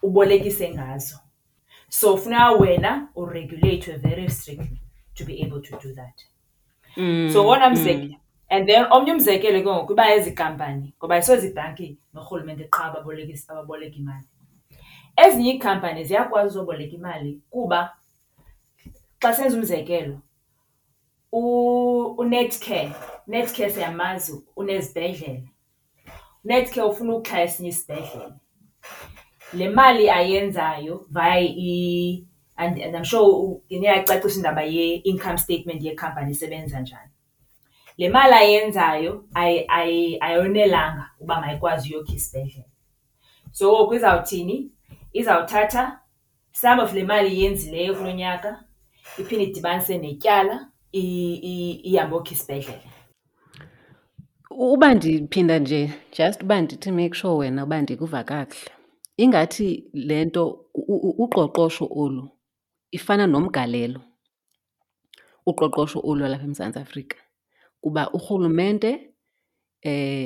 [0.07, 1.17] ubolekise ngazo.
[1.97, 4.79] So funeka wena ureguleyithwe very strictly
[5.15, 6.17] to be able to do that.
[6.97, 7.73] Mm, so wona mm.
[7.73, 8.15] mzekelo
[8.49, 13.95] and then omnye umzekelo ke ngoku iba ezinkampani ngoba isozi ibhanki norhulumente qha ababolekisi ababoleka
[14.01, 14.27] imali
[15.23, 17.79] ezinye iikhampani ziyakwazi uzoboleka imali kuba
[19.21, 20.17] xa senza umzekelo
[22.17, 22.91] uNetcare
[23.27, 25.47] Netcare siyamazi unezibhedlele
[26.45, 28.33] Netcare ufuna ukuxhaya esinye isibhedlele
[29.57, 32.27] le mali ayenzayo via i
[32.57, 37.11] and and I'm sure ngiyacacisa indaba ye-income statement yekhampani isebenza njani.
[37.97, 39.25] Le mali ayenzayo
[40.21, 42.65] ayonelanga uba mayikwazi uyokha isibhedlele.
[43.51, 44.69] So kwizawuthini?
[45.13, 45.99] Izawuthatha
[46.51, 48.63] some of le mali iyenzileyo kulo nyaka
[49.19, 52.81] iphinde idibanise netyala ihambe okha isibhedlele.
[54.49, 58.71] Uba ndiphinda nje just uba ndithi make sure wena uba ndikuva kakuhle.
[59.17, 60.65] Ingathi le nto
[61.23, 62.29] uqoqosho olu
[62.97, 64.01] ifana nomgalelo
[65.49, 67.17] uqoqosho olu eMzantsi Afrika
[67.81, 68.91] kuba urhulumente
[69.87, 70.25] eh,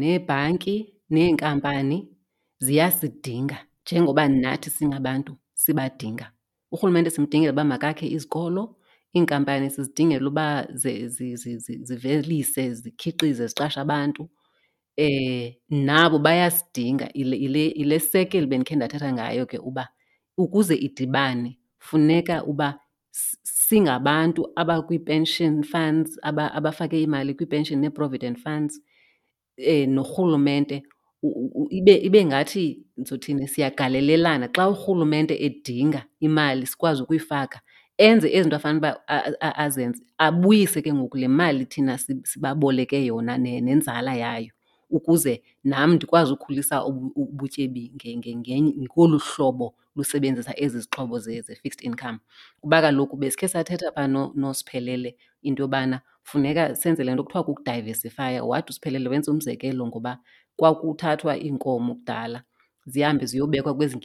[0.00, 0.76] neebhanki
[1.10, 1.98] neenkampani
[2.66, 6.26] ziyasidinga njengoba nathi singabantu sibadinga.
[6.72, 8.62] Urhulumente simdingela uba makakhe izikolo,
[9.14, 10.46] iinkampani sizidingela uba
[11.88, 14.30] zivelise zikhiqize ziqashe abantu.
[14.96, 17.08] Eh, nabo bayasidinga,
[17.80, 19.84] ile sekeli bendikhe ndathetha ngayo ke uba
[20.38, 22.78] ukuze idibane funeka uba
[23.42, 28.76] singabantu abakwi-pension funds abafake aba imali kwi-pension ne-provident funds
[29.58, 30.82] um eh, norhulumente
[31.70, 37.58] ibe, ibe ngathi ndizothini siyagalelelana xa urhulumente edinga imali sikwazi ukuyifaka
[38.06, 38.90] enze ezinto afana uba
[39.64, 44.52] azenze abuyise ke ngoku le mali thina sibaboleke yona nenzala yayo
[44.92, 46.76] ukuze nam ndikwazi ukukhulisa
[47.22, 47.84] ubutyebi
[48.86, 52.18] ngolu hlobo lusebenzisa ezi zixhobo ze-fixed income.
[52.60, 54.06] Kuba kaloku besikhe sathetha phaa
[54.40, 55.10] noSiphelele
[55.42, 55.96] into yobana
[56.28, 60.12] funeka senze le nto kuthiwa kukudayivesifya Wathi uSiphelele wenza umzekelo ngoba
[60.56, 62.38] kwakuthathwa iinkomo kudala
[62.92, 63.96] zihambe ziyobekwa kwezi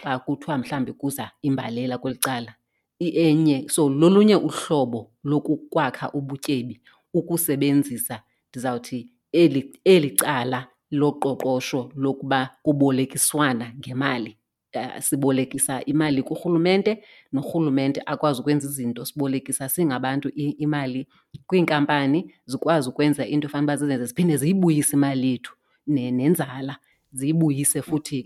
[0.00, 2.52] xa kuthiwa mhlawumbi kuza imbalela kweli cala.
[3.00, 6.80] Enye, so lolunye uhlobo lokukwakha ubutyebi
[7.14, 8.16] ukusebenzisa
[8.50, 9.00] ndizawuthi
[9.32, 10.62] eli, eli cala
[11.00, 14.30] loqoqosho lokuba kubolekiswana ngemali
[14.76, 16.92] uh, sibolekisa imali kurhulumente
[17.32, 21.06] norhulumente akwazi ukwenza izinto sibolekisa singabantu imali
[21.46, 25.52] kwiinkampani zikwazi ukwenza into efana uba zizenze ziphinde ziyibuyise imali yethu
[25.86, 26.76] nenzala
[27.12, 28.18] ziyibuyise futhi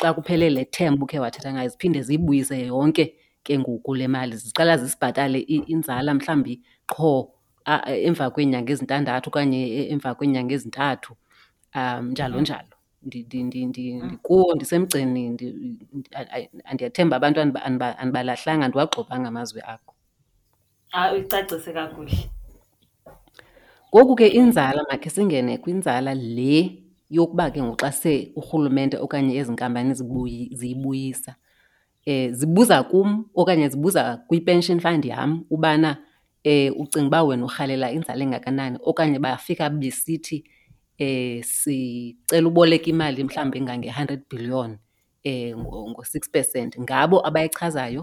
[0.00, 3.04] xa kuphelele temba ukhe wathetha ngayo ziphinde ziyibuyise yonke
[3.44, 6.54] ke ngoku le mali ziqala zisibhatale inzala mhlawumbi
[6.92, 7.10] qho
[7.66, 11.10] emva kweenyanga ezintandathu okanye e, emva kweenyanga ezintathu
[11.78, 12.42] um njalo mhm.
[12.46, 13.68] njalo mm.
[13.68, 15.22] ndikuwo ndisemgceni
[16.70, 17.38] andiyathemba abantu
[18.00, 19.92] andibalahlanga andiwagxobanga amazwi akho
[20.94, 22.18] hayi ah, uyicacise kakuhle
[23.94, 26.54] ngoku ke inzala makhe singene kwinzala le
[27.16, 29.92] yokuba ke ngoxa se urhulumente okanye ezi nkampani
[30.58, 31.32] ziyibuyisa
[32.08, 33.08] um zibuza kum
[33.40, 35.90] okanye zibuza kwi-pension fund yam ubana
[36.44, 40.38] Eh, ucinga uba wena urhalela inzala engakanani okanye bafika besithi
[41.04, 44.70] eh, sicela uboleke imali mhlawumbi engange-hundred billion
[45.28, 46.72] eh, ngo-six percent.
[46.80, 48.02] Ngabo abayichazayo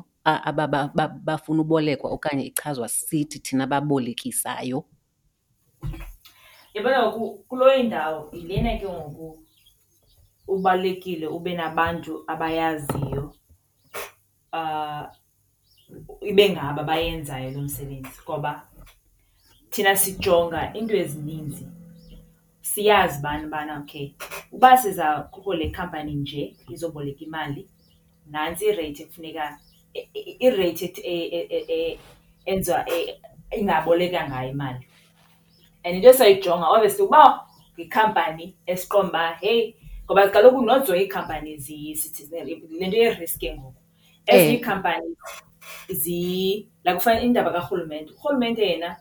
[1.28, 4.80] bafuna ubolekwa okanye ichazwa sithi thina babolekisayo.
[6.73, 7.00] Yabona
[7.50, 9.28] kulo indawo yilena ke ngoku
[10.54, 13.26] ubalulekile ube nabantu abayaziyo
[14.54, 15.10] ah,
[16.32, 18.52] ibe ngabo abayenzayo lo msebenzi ngoba
[19.71, 21.65] thina sijonga iinto ezininzi.
[22.69, 24.08] Siyazi ubana ubana okay
[24.56, 27.63] uba siza kukho le khampani nje izoboleka imali,
[28.32, 29.45] nantsi ireythi ekufuneka,
[30.45, 31.41] ireythi e, e,
[31.78, 31.82] e,
[32.52, 32.80] enziwa
[33.58, 34.84] ingaboleka ngayo imali.
[35.84, 37.23] And into esayijonga obviously uba
[37.78, 39.63] yikhampani esiqonda uba heyi
[40.06, 41.50] ngoba kaloku not zonke iikhampani
[42.78, 43.76] le nto ye-risk ke ngoku.
[44.32, 44.56] Ezinye eh.
[44.60, 45.10] iikhampani
[46.84, 48.12] la kufana indaba kahulumende.
[48.12, 48.97] Uhulumende yena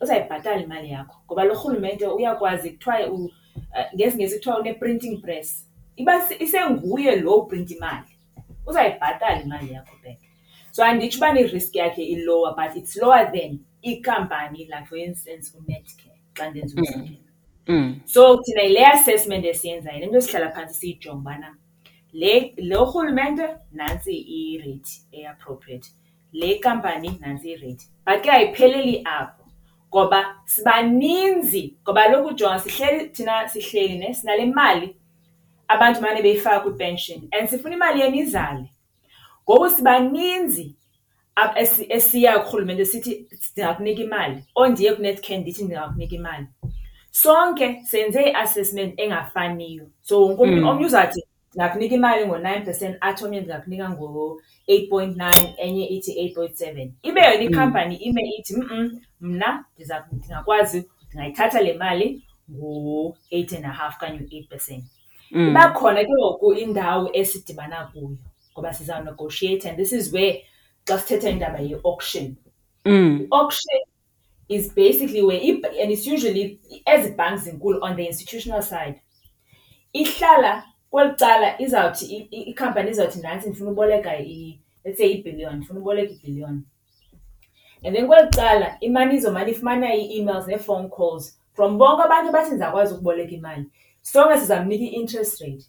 [0.00, 5.48] uzayibhatala imali yakho ngoba lo hulumende uyakwazi kuthiwa eh, ngesiNgisi kuthiwa une-printing press.
[6.00, 6.14] Iba
[6.44, 8.12] isenguye lo uprinta imali.
[8.66, 10.18] Uzayibhatala imali yakho back.
[10.72, 16.16] So andithi uba ne-risk yakhe i-lower but it's lower than ikhampani like for instance uNetcare
[16.36, 16.82] xa ndenza mm.
[16.82, 17.30] umzekelo.
[17.66, 18.00] Mm.
[18.04, 21.56] So thina yile assessment esiyenzayo into esihlala phansi siyijonge ubana
[22.12, 25.88] Le lo hulumende nansi i-rate e-appropriate,
[26.32, 27.84] le nkampani nansi i-rate.
[28.06, 29.44] But ke ayipheleli apho
[29.92, 30.20] ngoba
[30.52, 34.88] sibaninzi ngoba lokhu ujonga sihleli thina sihleli ne sinale mali
[35.72, 38.66] abantu manje beyifaka kwi-pension and sifuna imali yenu izale.
[39.44, 40.66] Ngoku sibaninzi
[41.94, 43.12] esiya kurhulumente sithi
[43.52, 46.46] ndingakunika imali ondiye oh, kuNedcan ndithi ndingakunika imali.
[47.20, 50.68] Sonke senze i-assessment engafaniyo so wonke umuntu mm.
[50.70, 51.22] omnye uzathi
[51.56, 56.88] Ngakunika imali ngo-nine percent athi omnye ngakunika ngo-eight point nine enye ithi eight point seven.
[57.08, 58.88] Ibe yona ikhampani ime ithi mm
[59.28, 62.08] mna ndiza ndingakwazi ndingayithatha le mali
[62.54, 64.84] ngo-eight and a half okanye u-eight percent.
[65.48, 68.08] Iba khona ke ngoku indawo esidibana kuyo
[68.52, 70.34] ngoba sizawunegoshiyeyitha and this is where
[70.86, 72.26] xa sithetha indaba ye-auction.
[72.86, 73.80] I-auction
[74.48, 75.42] is basically where
[75.82, 76.44] and it's usually
[76.92, 78.96] ezi bhanki zinkulu on the institutional side
[79.92, 80.54] ihlala
[80.90, 82.06] kweli cala izawuthi
[82.50, 84.10] ikhampani izawuthi ndantsi ndifuna uboleka
[84.82, 86.56] let's say ibhilliyon ndifuna uboleka ibhilliyon
[87.84, 91.24] and then kweli cala imali izomali ifumana ii-emails nee-phone calls
[91.54, 93.64] from bonke abantu bathi ndizawukwazi ukuboleka imali
[94.02, 95.64] stronge sizamnika i-interest rate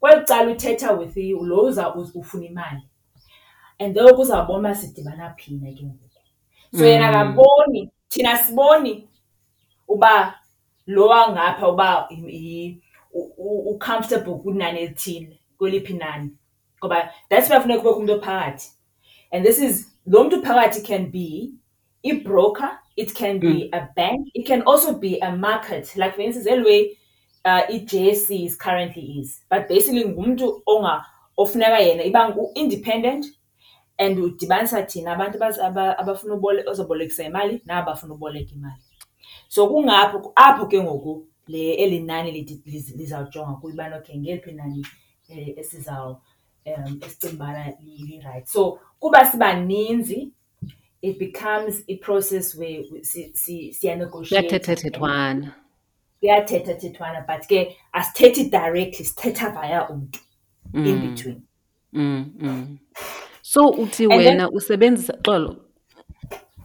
[0.00, 1.60] kweli cala uthetha with lo
[2.14, 2.82] ufuna imali
[3.78, 6.08] and then kuzawubona sidibana phina ke ngoku
[6.72, 6.86] so hmm.
[6.86, 9.08] yena kaboni thina siboni
[9.88, 10.34] uba
[10.86, 12.08] lo wangapha uba
[13.44, 16.30] ucomfortable kunani elithile kweliphi inani
[16.78, 18.70] ngoba that's why funeka kubekho umuntu ophakathi
[19.32, 21.50] and this is lo mntu phakathi can be
[22.02, 23.68] i-broker it can be mm.
[23.72, 26.90] a bank it can also be a market like for instance elway
[27.44, 31.04] uh, i-jsc is currently is but basically ngumntu onga
[31.36, 33.26] ofuneka yena iba ngu-independent
[33.98, 35.44] and udibanisa thina abantu
[35.98, 36.34] abafuna
[36.72, 38.82] uzobolekisa imali naba bafuna uboleka imali
[39.48, 42.32] so kungapho apho ke ngoku le eli nani
[42.96, 44.82] lizawujonga kuyo ubana okay ngeliphi inani
[45.56, 46.18] esicinga
[46.64, 48.50] eh, ubana lirayithi.
[48.50, 50.28] So kuba sibaninzi
[51.02, 54.58] it becomes i-process where siyanegoshiyeyitha.
[54.58, 55.54] Kuyathethathethwana.
[56.20, 60.20] Kuyathethathethwana but ke asithethi directly sithetha vaya umntu
[60.72, 60.86] mm.
[60.86, 61.42] in between.
[61.92, 62.78] Mm, mm.
[63.42, 65.56] So uthi wena usebenzisa xolo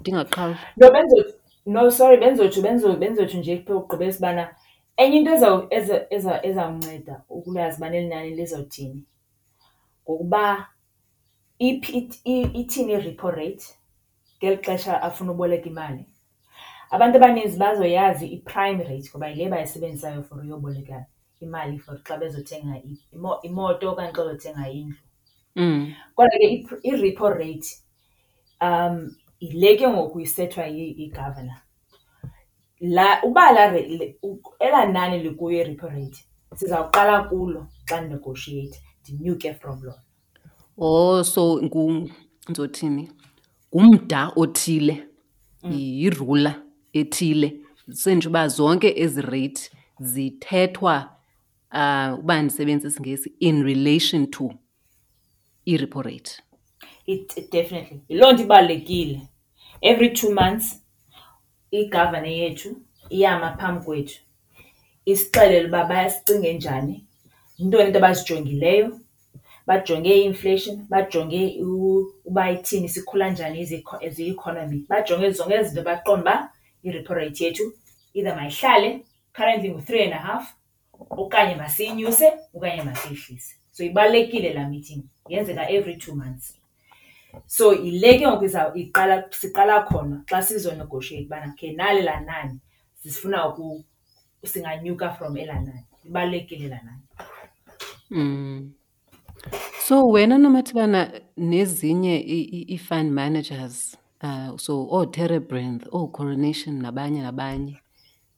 [0.01, 0.55] ndingaqhawuli.
[0.77, 1.25] No benzo
[1.65, 4.49] no sorry benzotsho benzotsho nje ugqibela sibana
[5.03, 5.31] Enye into
[6.49, 9.01] ezawunceda ukulazi ubana eli nani lizothini
[10.03, 10.45] ngokuba
[11.69, 13.65] ithini i-repo rate
[14.43, 16.03] ngeli xesha afuna uboleka imali.
[16.93, 20.97] Abantu abaninzi bazoyazi i-prime rate ngoba yile bayisebenzisayo for uyoboleka
[21.45, 22.73] imali for xa bezothenga
[23.47, 24.97] imoto okanye xa bezothenga indlu.
[25.61, 25.81] Mm.
[26.15, 27.69] Kodwa ke i-repo rate
[28.65, 28.95] um,
[29.43, 31.61] yile ke ngoku isethwa yi-governor.
[32.81, 33.73] La, uba laa
[34.59, 36.19] elaa nani likuyo i-repo rate
[36.55, 40.01] sizawuqala kulo xa ndinegoshiyeyitha, ndinyuke from lona.
[40.87, 43.03] Oh, so ndizothini,
[43.75, 44.95] ngumda othile,
[45.63, 45.71] mm.
[45.99, 46.51] yirula
[46.99, 47.49] ethile.
[48.01, 49.65] Senje uba zonke ezi reyithi
[50.11, 50.95] zithethwa
[51.77, 54.45] uh, uba ndisebenzisa isiNgesi in relation to
[55.71, 56.33] i-repo rate.
[57.13, 57.99] It definitely.
[58.09, 59.15] Yiloo nto ibalulekile
[59.89, 60.67] every two months
[61.77, 62.69] igavane yethu
[63.17, 64.17] ihama phambi kwethu
[65.11, 66.95] isixelele uba bayasicinge njani
[67.57, 68.87] yintoni into abazijongileyo
[69.67, 71.41] bajonge i-inflation bajonge
[72.29, 73.59] uba ithini sikhula njani
[74.17, 76.33] zi-economy bajonge zonke ezinto baqonde uba
[76.87, 77.65] i-reporate yethu
[78.17, 78.89] either mayihlale
[79.35, 80.45] currently ngu-three and a half
[81.23, 85.01] okanye masiyinyuse okanye masiyihlise so ibalulekile laa meeting
[85.31, 86.45] yenzeka every two months
[87.45, 88.45] So, ile ke ngoku
[88.83, 92.57] iqala siqala khona xa sizo-negotiate ubana okay nali elaa nani
[93.03, 93.39] sifuna
[94.51, 97.03] singanyuka from elaa nani, libalulekile elaa nani.
[98.11, 98.73] Mm.
[99.85, 101.01] So wena Nomathibana
[101.37, 102.15] nezinye
[102.67, 107.77] ii-fund managers uh so ooTerebrand, ooCoronation nabanye nabanye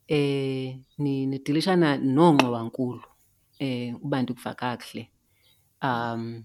[0.08, 3.04] eh nidilishana noongxowankulu
[3.60, 5.10] eh uba ndikuva kakuhle.
[5.84, 6.44] Um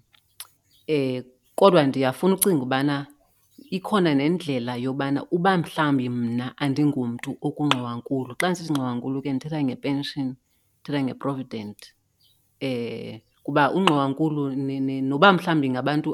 [0.86, 1.24] eh
[1.60, 2.96] Kodwa ndiyafuna ucinga ubana
[3.76, 10.34] ikhona nendlela yobana uba mhlawumbi mna andingomntu okungxowankulu, xa ndisithi ngxowankulu ke ndithetha ngepenshini,
[10.78, 11.78] ndithetha nge-provident.
[12.68, 13.12] Eh,
[13.44, 14.42] kuba ungxowankulu
[15.10, 16.10] noba mhlawumbi ngabantu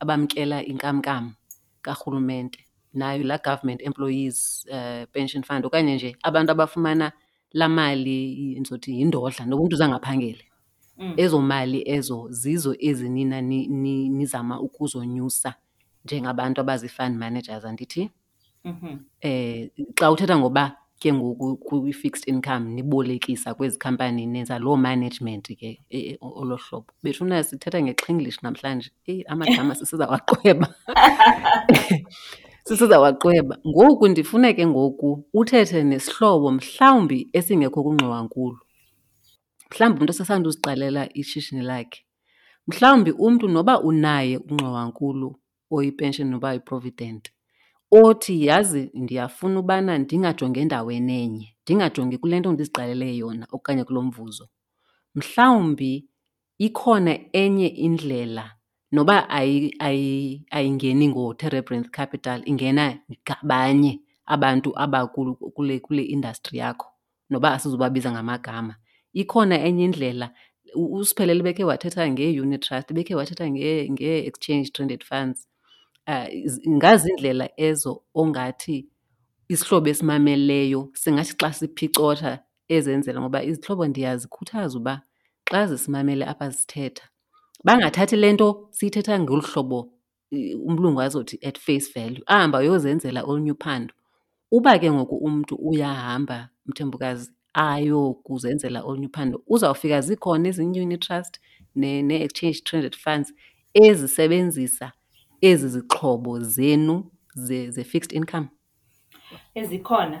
[0.00, 1.24] abamkela inkamnkam
[1.84, 2.60] karhulumente,
[2.98, 4.38] nayo laa Government Employees
[4.74, 7.06] eh, Pension Fund okanye nje abantu abafumana
[7.58, 8.18] laa mali
[8.60, 10.44] ndizothi yindodla noba umntu zange aphangele.
[10.98, 11.14] Mm.
[11.16, 15.54] ezo mali ezo zizo ezi nina nizama ukuzonyusa
[16.04, 18.10] njengabantu abazi-fund managers andithi
[18.64, 18.96] mhm.
[19.20, 20.64] eh xa uthetha ngoba
[21.00, 26.90] ke ngoku kwi-fixed income nibolekisa kwezi khampani nenza loo management ke e, e, olo hlobo
[27.02, 30.68] bethuna sithetha ngexhenglish namhlanje eyi amagama sisizawaqweba
[32.68, 38.56] sisizawaqweba ngoku ndifuna ke ngoku uthethe nesihlobo mhlawumbi esingekho kungxowankulu
[39.72, 42.00] mhlawumbi umuntu osasanda uziqalela ishishini lakhe
[42.68, 45.28] mhlawumbi umntu noba unaye ungxowankulu
[45.76, 47.22] oyipenshini noba i-provident
[48.02, 54.44] othi yazi ndiyafuna ubana ndingajongi endaweni enye ndingajongi kule nto ndiziqalele yona okanye kulo mvuzo
[55.18, 55.92] mhlawumbi
[56.66, 57.12] ikhona
[57.42, 58.44] enye indlela
[58.94, 59.16] noba
[60.56, 62.84] ayingeni ngo-terebrenth capital ingena
[63.22, 63.92] ngabanye
[64.34, 66.86] abantu abakule kule industry yakho
[67.30, 68.74] noba asizubabiza ngamagama
[69.20, 70.26] ikhona enye indlela
[70.74, 73.44] usiphelele bekhe wathetha ngee-unit trust bekhe wathetha
[73.92, 75.38] ngee-exchange traded funds
[76.12, 78.76] um ngaziindlela ezo ongathi
[79.52, 82.32] isihlobo esimameleyo singathi xa siphicotha
[82.74, 84.94] ezenzela ngoba izihlobo ndiyazikhuthaza uba
[85.48, 87.04] xa zisimamele apha zithetha
[87.66, 89.78] bangathathi le nto siyithetha ngolu hlobo
[90.68, 93.92] umlungu azothi at face value ahamba uyozenzela olunye uphando
[94.56, 96.38] uba ke ngoku umntu uyahamba
[96.68, 97.28] mthembukazi
[97.58, 101.34] ayokuzenzela olunye uphando uzawufika zikhona ezinye unit trust
[102.08, 103.28] ne-exchange traded funds
[103.84, 104.88] ezisebenzisa
[105.48, 106.96] ezi zixhobo zenu
[107.74, 108.48] ze-fixed income
[109.60, 110.20] ezikhona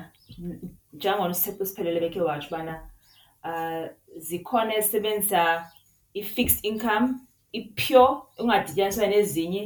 [0.92, 2.74] njengona usepho siphelele bekhe watsho ubana
[3.48, 3.82] uh,
[4.28, 5.42] zikhona ezisebenzisa
[6.20, 7.08] i-fixed income
[7.58, 9.64] i-pure ungadityaniswa nezinye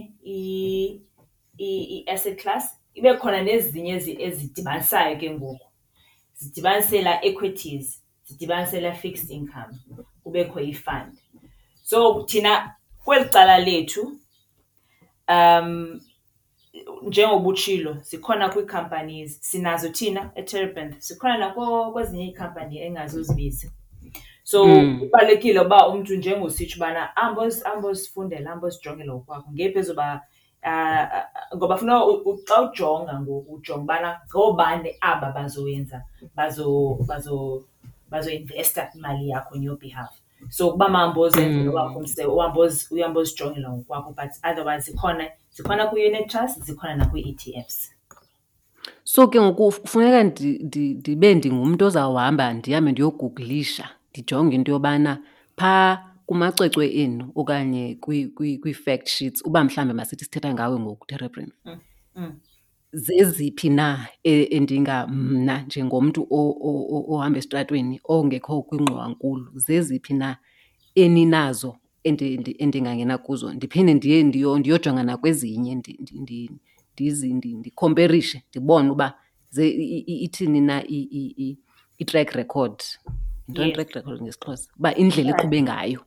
[1.68, 2.64] i-asset class
[2.98, 3.92] ibe khona nezinye
[4.26, 5.71] ezidibanisayo ke ngoku
[6.42, 9.74] zidibanise la equities, zidibanise la fixed income
[10.22, 11.12] kubekho i-fund.
[11.82, 14.18] So thina kweli cala lethu
[15.28, 16.00] um
[17.02, 23.70] njengoba utshilo zikhona kwii-companies sinazo thina eTerraband sikhona nakwezinye iikhampani engazozibiza
[24.44, 25.00] so hmm.
[25.00, 27.16] kubalulekile uba umntu njengositsho ubana
[27.64, 30.20] ambozifundela ambozijongela ngokwakho ngephi ezoba
[30.64, 32.00] Ah, ngoba funa
[32.48, 35.98] xa ujonga ngoku ujonga ubana ngoobani aba bazoyenza
[38.10, 40.10] bazoinvesta imali yakho on your behalf
[40.50, 43.16] so kuba mahambo zenzeleuhambo hmm.
[43.16, 45.24] uzijongela ngokwakho but otherwise zikhona
[45.56, 47.90] zikhona kwi-unit trust zikhona nakwi-e t fs
[49.04, 50.22] so ke ngokufuneka
[51.02, 55.18] ndibe ndingumntu ozawuhamba ndihambe ndiyoguglisha ndijonge into yobana
[55.58, 57.84] phaa kumacwecwe enu okanye
[58.60, 61.78] kwi-fact sheets uba mhlawumbi masithi sithetha ngawe ngoku terebrand mm.
[62.16, 62.32] mm.
[63.04, 63.88] zeziphi na
[64.32, 66.20] endingamna e, njengomntu
[67.14, 70.28] ohamba esitratweni ongekho kwingqowankulu zeziphi na
[71.02, 71.70] eninazo
[72.62, 74.18] endingangena kuzo ndiphinde ndiye
[74.58, 75.72] ndiyojonga nakwezinye
[77.60, 79.08] ndikhomperishe ndibone uba
[80.24, 82.74] ithini na i-track record
[83.48, 86.00] yintoni track record ngesixhosa uba indlela eqhube ngayo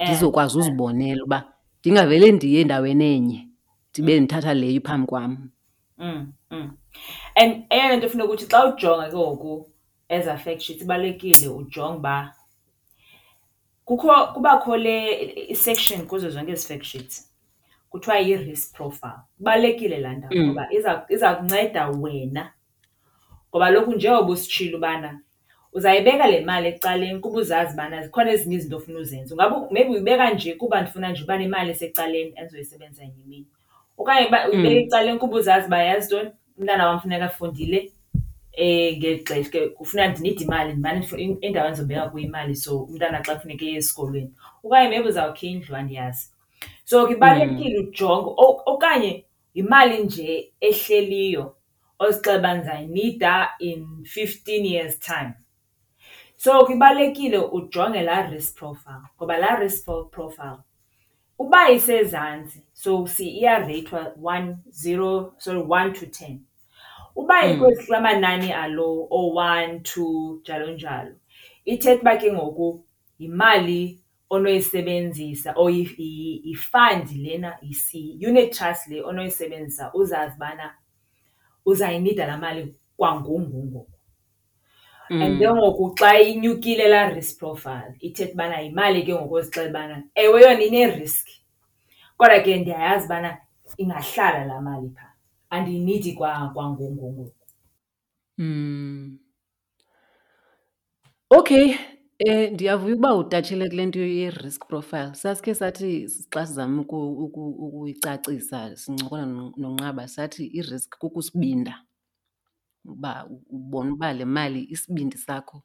[0.00, 3.48] ndizokwazi eh, uzibonela uba ndingavele ndiye endaweni enye
[3.90, 4.18] ndibe mm.
[4.24, 5.50] ndithatha leyo phambi kwam
[5.98, 6.66] mm, mm.
[7.40, 9.52] and eyona nto funeka ukuthi xa ujonga ke ngoku
[10.16, 12.16] ezafectshit ibalulekile ujonge uba
[13.86, 14.96] kukho kubakho le
[15.54, 17.10] section kuzo zonke ezifactshit
[17.90, 20.64] kuthiwa yi-risk profile kubalulekile laa ndawo ngoba
[21.14, 22.44] iza kunceda wena
[23.50, 25.20] ngoba lokhu njengoba usitshile ubana
[25.72, 29.34] Uzayibeka le mali ecaleni kuba uzazi ubana zikhona ezinye izinto ofuna uzenze.
[29.34, 33.46] Ungabe maybe uyibeka nje kuba ndifuna nje uba nemali esecaleni endizoyisebenzisa ngenye imini.
[33.98, 34.50] Okanye hmm.
[34.50, 37.80] uyibeka ecaleni kuba uzazi uba yazi ntoni, umntana wam funeka efundile
[38.52, 43.32] eh, ngeli xesha ke kufuneka ndinida imali, ndimane indawo endizobeka kuyo imali so umntana xa
[43.34, 44.30] kufuneka eye esikolweni.
[44.64, 46.24] Okanye maybe uzawukha indlu andiyazi.
[46.84, 47.88] So ke ibalulekile hmm.
[47.88, 48.30] ujonge
[48.74, 51.44] okanye yimali nje ehleliyo
[52.02, 55.34] ozixelele uba ndizayinida in fifteen years time.
[56.42, 59.84] So kubalulekile ujonge laa risk profile ngoba laa risk
[60.14, 60.58] profile
[61.42, 62.92] uba isezantsi so
[63.28, 64.00] iyareyithwa
[64.32, 64.48] one,
[64.80, 65.12] zero,
[65.42, 66.34] sorry one to ten.
[67.20, 67.50] Uba hmm.
[67.52, 70.10] ikwezi kula manani a-low oo-one, two
[70.40, 71.12] njalo njalo,
[71.72, 72.68] ithetha uba ke ngoku
[73.20, 73.80] yimali
[74.34, 80.66] onoyisebenzisa or yifandi lena yi-unit trust le onoyisebenzisa uzazi ubana
[81.70, 82.62] uzayinida laa mali
[82.96, 83.84] kwangoku ngoku.
[85.10, 85.22] mm.
[85.22, 85.56] and ke mm.
[85.56, 90.62] ngoku xa inyukile laa risk profile ithetha ubana yimali ke ngoku ozixela ubana ewe yona
[90.64, 91.26] inerisk
[92.18, 93.30] kodwa ke ndiyayazi ubana
[93.78, 95.12] ingahlala laa mali phaa
[95.50, 97.34] andiyinidi kwangongongoku
[98.38, 99.18] um mm.
[101.30, 101.78] okay um
[102.18, 110.08] eh, ndiyavuya ukuba utatshele kule nto ye-risk profile sasikhe sathi xa sizame ukuyicacisa sincokola nonqaba
[110.08, 111.89] sathi i-risk kukusibinda mm.
[112.84, 115.62] uba ubona uba le mali isibindi sakho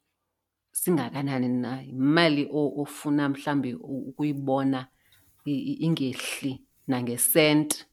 [0.72, 1.82] singakanani na.
[1.82, 4.86] Yimali ofuna mhlawumbi ukuyibona
[5.44, 7.86] ingehli nangesenti,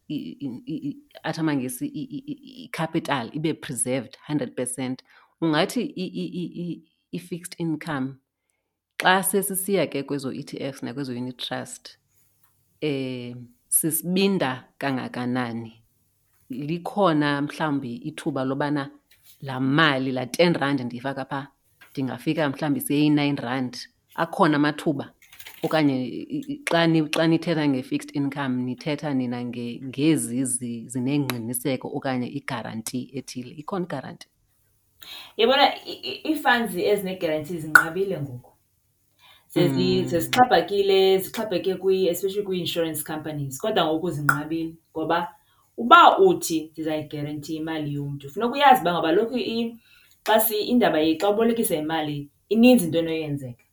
[1.24, 5.04] athi amaNgesi i-capital ibe preserved hundred percent.
[5.42, 5.82] Ungathi
[7.12, 8.16] i-fixed income
[9.04, 11.98] xa sesisiya ke kwezo e t fs nakwezo unit trust
[12.82, 15.84] um sisibinda kangakanani.
[16.50, 18.90] Likhona mhlawumbi ithuba lobana
[19.44, 21.48] laa mali laa ten rand ndiyifaka phaa
[21.92, 23.74] ndingafika mhlawumbi siyeyi-nine rand
[24.24, 25.06] akhona amathuba
[25.66, 25.96] okanye
[26.72, 26.82] xa
[27.18, 29.40] xa nithetha nge-fixed income nithetha nina
[29.90, 30.40] ngezi
[30.92, 34.26] zineengqiniseko okanye igaranti ethile ikhona igaranti
[35.40, 35.66] yebona
[36.28, 38.50] iifunds ezineegaranti zinqabile ngoku
[39.54, 41.24] zezixhaphakile hmm.
[41.24, 41.72] zixhaphake
[42.12, 45.20] especially kwii-insurance companies kodwa ngoku zinqabile ngoba
[45.78, 49.58] uba uthi dzayigarante imali umuntu futhi nokuyazi bangobaleki i
[50.24, 53.66] kasi indaba ye xabolekisa imali inezinto noyenzeka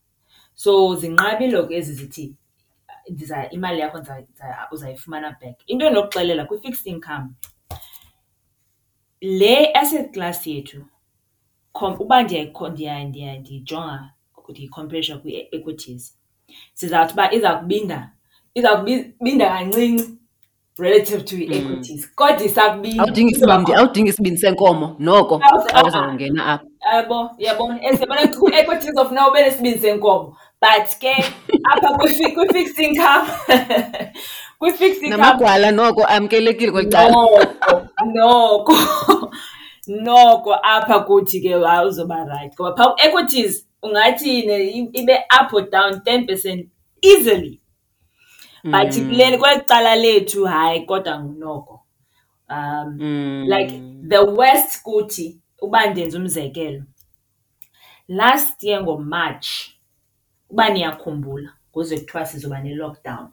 [0.62, 2.24] so zinqabile lokho ezisithi
[3.16, 3.98] dziza imali yakho
[4.72, 7.26] ozayifumana back into nokuxelela ku fixed income
[9.20, 10.80] le asset class yethu
[11.72, 14.00] kuba nje kodiya ndiya ndiya di join
[14.36, 16.04] ukuze thi comparison ku equities
[16.74, 17.98] sizathu ba izakubinda
[18.58, 20.19] izakubinda kancinci
[20.78, 21.52] relative to How mm.
[21.70, 25.42] equities kodwa isakubini awudinga isibindi awudinga isibindi senkomo noko
[25.72, 31.12] awuzawungena apha yabo yabona esebona ku-equities of now ube nesibindi senkomo but ke
[31.72, 33.26] apha kwi-fixed income
[35.08, 37.16] namagwala noko amkelekile kwecala
[38.14, 38.74] noko
[40.06, 44.38] noko apha kuthi ke awuzoba right ngoba phaa equities ungathi
[45.00, 46.66] ibe up or down ten percent
[47.02, 47.58] easily
[48.64, 49.38] But kuleli mm.
[49.42, 51.80] kweli cala lethu hhayi kodwa ngunoko.
[52.48, 53.46] Um mm.
[53.48, 53.72] like
[54.08, 56.82] the worst kuthi uba ndenza umzekelo,
[58.08, 59.76] last year ngoMatshi
[60.50, 63.28] uba niyakhumbula kuze kuthiwa sizoba ne-lockdown.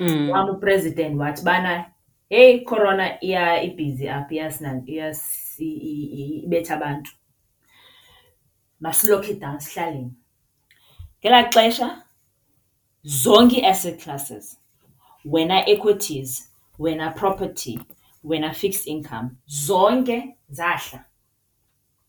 [0.00, 0.30] Mm.
[0.30, 1.90] Wama u-president wathi ubana
[2.30, 4.74] heyi i-corona iya ibhizi apha
[5.58, 7.12] ibetha abantu,
[8.80, 10.12] masilokhe down sihlaleni.
[11.20, 12.03] Ngelaa xesha
[13.04, 14.58] zonke i-asset classes,
[15.24, 16.48] wena equities,
[16.78, 17.78] wena property,
[18.24, 21.04] wena fixed income zonke zahla.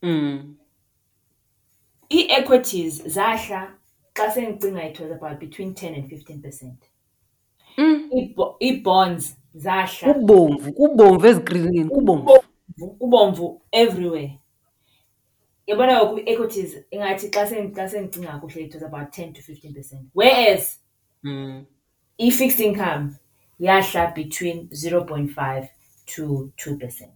[0.02, 0.54] Mm.
[2.12, 3.72] I equities zahla
[4.16, 6.80] xa sendicinga it was about between 10 and 15 percent.
[7.78, 8.10] Mm.
[8.62, 10.14] Ii-bonds zahla.
[10.14, 12.40] Kubomvu, kubomvu ezikrinini, kubomvu.
[13.00, 14.40] Kubomvu everywhere.
[15.68, 20.08] Yabona ngoku i-equities ingathi xa xa sendicinga kakuhle it about 10 to 15 percent.
[20.14, 20.80] Whereas
[21.26, 21.66] Mm.
[22.20, 23.18] I-fixed income
[23.60, 25.70] yahla between 0.5
[26.06, 27.12] to 2 percent.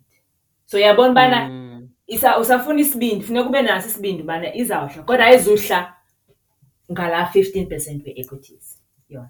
[0.65, 1.89] So uyabona ubana mm.
[2.41, 5.95] usafuna isibindi funeka ube naso isibindi ubana izawuhla kodwa ayizuhla
[6.91, 8.79] ngala 15 percent we-equities
[9.09, 9.29] yona.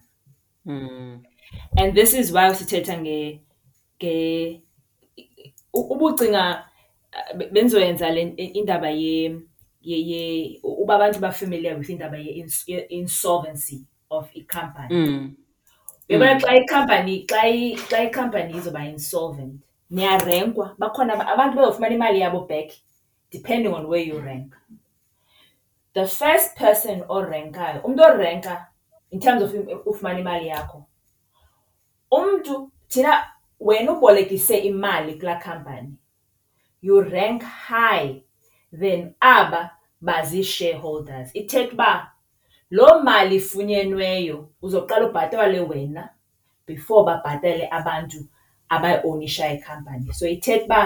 [0.65, 1.23] Mm.
[1.77, 3.41] And this is why sithetha nge
[3.97, 4.61] nge
[5.73, 6.43] ubucinga
[7.51, 8.21] benzoyenza le
[8.57, 9.19] indaba ye
[9.81, 12.31] ye uba abantu ba familiar with indaba ye
[12.99, 13.79] insolvency
[14.11, 15.31] of a ikhampani mm.
[16.09, 16.39] uyabona mm.
[16.41, 19.53] xa ikhampani xa i- xa ikhampani izoba insolvent
[19.95, 22.69] niyarenkwa bakhona aba- abantu bezofumana imali yabo back
[23.33, 24.49] depending on where you rank
[25.93, 28.55] the first person orenkayo umntu orenka
[29.11, 30.85] in terms of im- ufumana imali yakho
[32.11, 33.11] umntu thina
[33.59, 35.93] wena ubolekise imali kulaa khampani
[36.81, 38.21] you rank high
[38.79, 39.61] then aba
[40.01, 42.11] bazii-shareholders ithetha uba
[42.71, 46.09] Loo mali ifunyenweyo uzoqala ubhatalwe wena
[46.67, 48.19] before babhatale abantu
[48.69, 50.13] abayi-onisha ikhampani.
[50.13, 50.81] So ithetha uba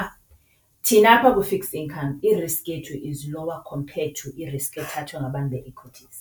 [0.86, 6.18] thina apha kwi-fixed income i-risk yethu is lower compared to i-risk ethathwa ngabantu be-equities.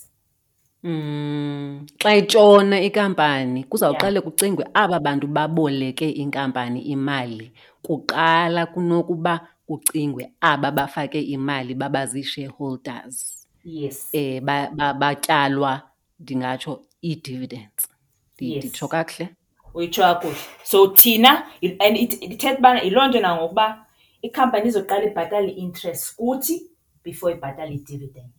[0.82, 7.46] Hmm, xa itshona inkampani kuzawuqale kucingwe aba bantu baboleke inkampani imali
[7.86, 9.34] kuqala kunokuba
[9.66, 13.41] kucingwe aba bafake imali baba zii-shareholders.
[13.64, 14.08] yes.
[14.14, 15.82] eh, ba batyalwa ba
[16.20, 17.84] ndingatsho ii-dividends
[18.40, 18.90] nditsho yes.
[18.90, 19.28] kakuhle
[19.74, 20.34] uyitsho kakuhle
[20.64, 23.66] so thina and ithetha ubana yiloo nto nangokuba
[24.26, 26.56] ikhampani izoqala ibhatala i-interest kuthi
[27.04, 28.30] before ibhatale i-dividend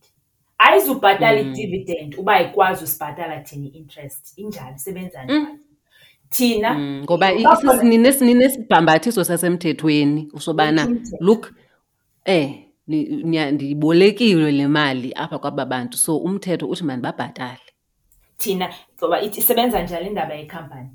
[0.65, 1.49] ayizubhatala mm.
[1.51, 2.19] i-dividend mm.
[2.19, 5.26] uba ikwazi usibhatala thina i-interest injalo isebenza mm.
[5.28, 5.59] njalo mm.
[6.34, 6.69] thina
[7.03, 7.38] ngoba mm.
[7.38, 10.88] isisinini esinini esibhambathiso sasemthethweni usobana
[11.19, 11.55] look um
[12.26, 12.51] eh
[12.88, 17.63] ndibolekiwe le mali apha kwaba bantu so umthetho uthi mandibabhatale
[18.38, 18.67] thina
[18.99, 20.89] ngoba isebenza njani indaba yekhampani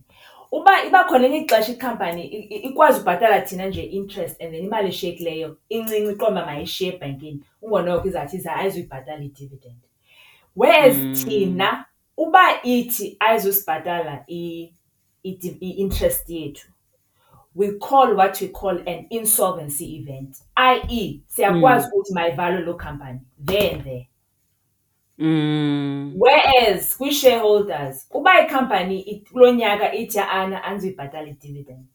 [0.56, 2.22] uba iba khona enye ixesha ikhampani
[2.68, 8.36] ikwazi ubhatala thina nje interest and then imali eshiyekileyo incinci iqomba mayishiye ebhankini ungonoko izathi
[8.44, 9.80] za ayizuyibhatala i-dividend
[10.58, 11.14] wheres mm.
[11.20, 11.68] thina
[12.22, 14.14] uba ithi ayizusibhatala
[15.20, 16.66] i-interest yethu
[17.58, 20.38] we call what we call an insolvency event
[20.90, 21.92] ie siyakwazi mm.
[21.92, 24.06] ukuthi mayivalwe lo company there and there
[25.20, 26.14] Mm.
[26.18, 31.86] Whereas kwi shareholders kuba icompany kulonyaka ithi ana anzibhatala dividend.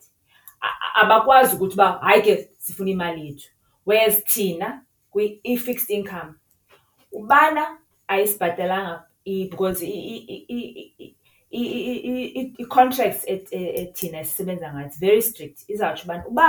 [1.01, 3.49] Abakwazi ukuthi ba hayi ke sifuna imali yethu.
[3.85, 6.33] Whereas thina kwi fixed income
[7.11, 9.85] ubana ayisibhatalanga because
[11.53, 16.47] i-contracts ethina esisebenza ngayo it's very strict izawutsho ubana uba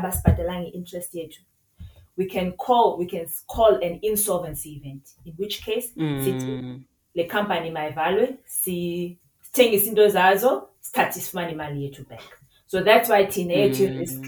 [0.00, 1.40] abasibhatalanga i-interest yethu
[2.18, 3.26] we can call we can
[3.56, 6.24] call an insolvency event in which case mm.
[6.24, 6.80] sithi
[7.14, 12.22] le company mayivalwe sithengise into zazo sithathe sifumane imali yethu back
[12.66, 13.98] so that's why thina yethu mm.
[13.98, 14.24] risk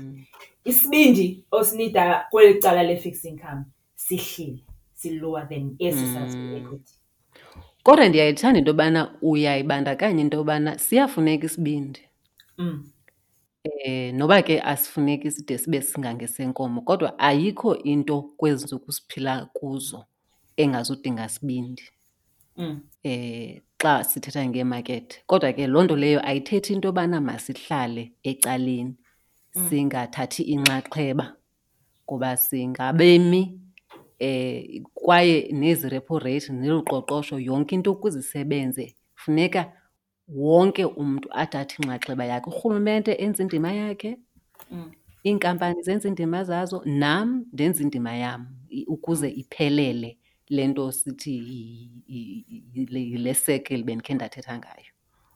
[0.65, 3.63] isibindi osinida kweli cala le-fixed income
[3.97, 4.59] sihlile
[4.95, 6.15] silower than esi mm.
[6.15, 6.93] sazi equity
[7.85, 12.01] Kodwa ndiyayithanda into yobana uyayibandakanya into yobana siyafuneka isibindi.
[12.59, 12.85] Mm.
[13.65, 20.05] Eh, noba ke asifuneki side sibe singangesenkomo kodwa ayikho into kwezi ntsuku siphila kuzo
[20.57, 21.83] engazudinga sibindi.
[22.57, 22.81] Mm.
[23.03, 25.17] Eh, xa sithetha ngeemakethi.
[25.27, 28.95] Kodwa ke loo nto leyo ayithethi into yobana masihlale ecaleni,
[29.55, 29.69] mm.
[29.69, 31.27] singathathi inxaxheba
[32.09, 33.43] ngoba singabemi
[34.23, 39.63] um kwaye nezi-repo rate nezoqoqosho yonke into ukuze isebenze funeka
[40.29, 44.11] wonke umntu athathe inxaxheba yakhe urhulumente enze indima yakhe
[44.71, 44.91] mm.
[45.27, 48.43] iinkampani zenza iindima zazo nam ndenza indima yam
[48.95, 50.11] ukuze iphelele
[50.55, 51.35] le nto sithi
[53.13, 54.92] yile sekeli bendikhe ndathetha ngayo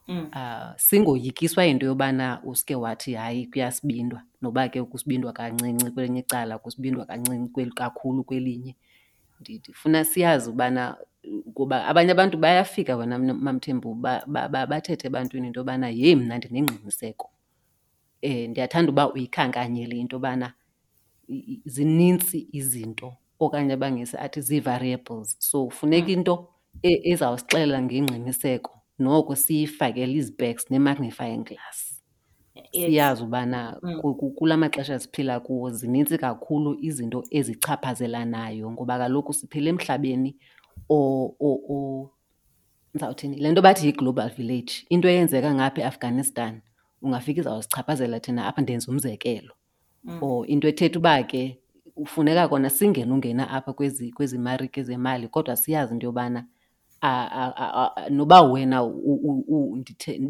[0.09, 0.29] Mm.
[0.33, 7.07] Ah, singoyikiswa into yobana uske wathi hayi kuyasibindwa noba ke ukusibindwa kancinci kwelinye icala kusibindwa
[7.07, 8.77] kancinci kakhulu kwelinye
[9.41, 10.97] ndifuna siyazi ubana
[11.55, 13.95] kuba abanye abantu bayafika wena mamthembu
[14.71, 17.27] bathethe ebantwini into yobana yeyi mna ndinengqiniseko
[18.23, 20.55] um ndiyathanda uba uyikhankanyele into yobana
[21.67, 23.09] zinintsi izinto
[23.43, 26.13] okanye abangesi athi zii-variables so funeka mm.
[26.15, 26.35] into
[26.89, 31.97] e, ezawusixelela ngengqiniseko noko siyifakele izibaks ne-magnifying glass
[32.73, 34.01] siyazi ubana mm.
[34.37, 40.37] kula maxesha siphila kuwo zinintsi kakhulu izinto ezichaphazelanayo ngoba kaloku siphile emhlabeni
[42.95, 46.61] ndizawuthini le nto bathi yi-global village into eyenzeka ngapha eafghanistan
[47.03, 49.55] ungafika izawusichaphazela thina apha ndenza umzekelo
[50.05, 50.23] mm.
[50.23, 51.59] or into ethetha uba ke
[51.97, 53.73] ufuneka kona singena ungena apha
[54.17, 56.45] kwezimarike zemali kodwa siyazi into yobana
[58.17, 58.81] noba wena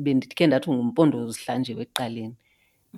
[0.01, 2.35] bendithi khe ndathi ngumpondo zihlanje wekuqaleni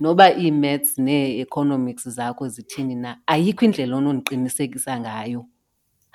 [0.03, 5.41] noba ii-mats nee-economics zakho zithini na ayikho indlela onondiqinisekisa ngayo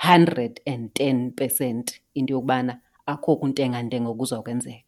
[0.05, 1.85] hundred and ten percent
[2.17, 2.73] into yokubana
[3.11, 4.11] akho kuntengantenga mm.
[4.13, 4.83] okuza kwenzeka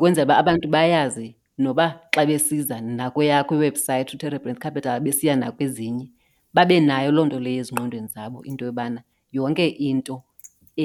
[0.00, 6.06] kwenzela uba abantu bayazi noba xa besiza nakweyakho iwebhsayithi uterebrant capital besiya nakwezinye
[6.54, 9.00] babe nayo loo nto leyo ezingqondweni zabo into yobana
[9.32, 10.22] yonke into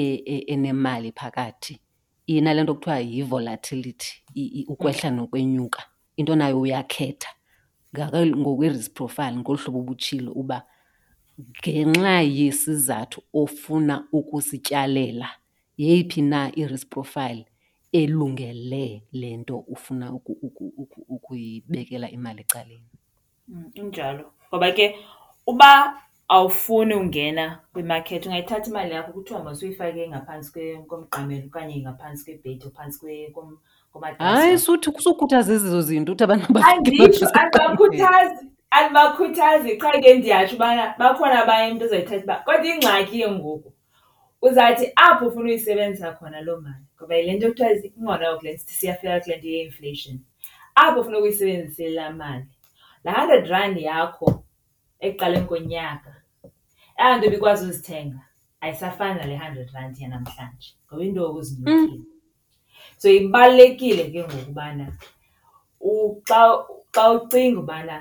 [0.00, 1.74] E, e, enemali phakathi
[2.34, 4.10] inale nto kuthiwa yi-volatility
[4.72, 5.80] ukwehla nokwenyuka
[6.18, 7.28] into nayo uyakhetha
[8.42, 10.58] ngokwe-risk profile ngolu hlobo ubutshilo uba
[11.60, 15.28] ngenxa yesizathu ofuna ukusityalela
[15.82, 17.44] yeyiphi na i-risk profile
[18.00, 18.82] elungele
[19.12, 20.06] le nto ufuna
[21.14, 22.90] ukuyibekela imali ecaleni.
[23.50, 24.86] Mm, injalo ngoba ke
[25.50, 25.70] uba
[26.28, 33.34] awufuni ungena kwimakethi ungayithatha imali yakho kuthiwa masuyifake ngaphantsi komqamelo okanye ngaphantsi kwebhethi ophantsi
[34.18, 41.84] hayi suthi kusukhuthaza ezizo zinto uthi abantuandibakhuthazi andibakhuthazi qha ke ndiyatsho ubana bakhona abanye umntu
[41.86, 43.70] ozayithatha uba kodwa ingxaki ye ngoku
[44.46, 47.70] uzathi apho ufuna uyisebenzisa khona loo mali ngoba yile nto kuthiwa
[48.00, 50.16] ingona yokule sithi siyafika kule nto ye-inflation
[50.74, 52.46] apho ufuna ukuyisebenzisela mali
[53.04, 54.26] laa hundred rand yakho
[55.06, 56.13] ekuqaleni konyaka
[56.98, 58.20] Eyaa ah, nto ibikwazi uzithenga
[58.60, 61.86] ayisafani nale hundred rand yanamhlanje ngoba iinto zinyukile.
[61.98, 62.04] Mm.
[63.00, 64.86] So ibalulekile ke ngoku ubana
[65.80, 66.44] xa
[66.94, 67.94] xa ucinga ubana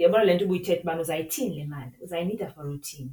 [0.00, 3.10] yabona le nto ubuyithetha ubana uzayithini le mali, uzayinida for uthini.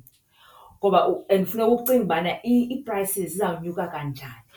[0.80, 4.50] Ngoba and funeka ucinge ubana ii-prices izawunyuka kanjani.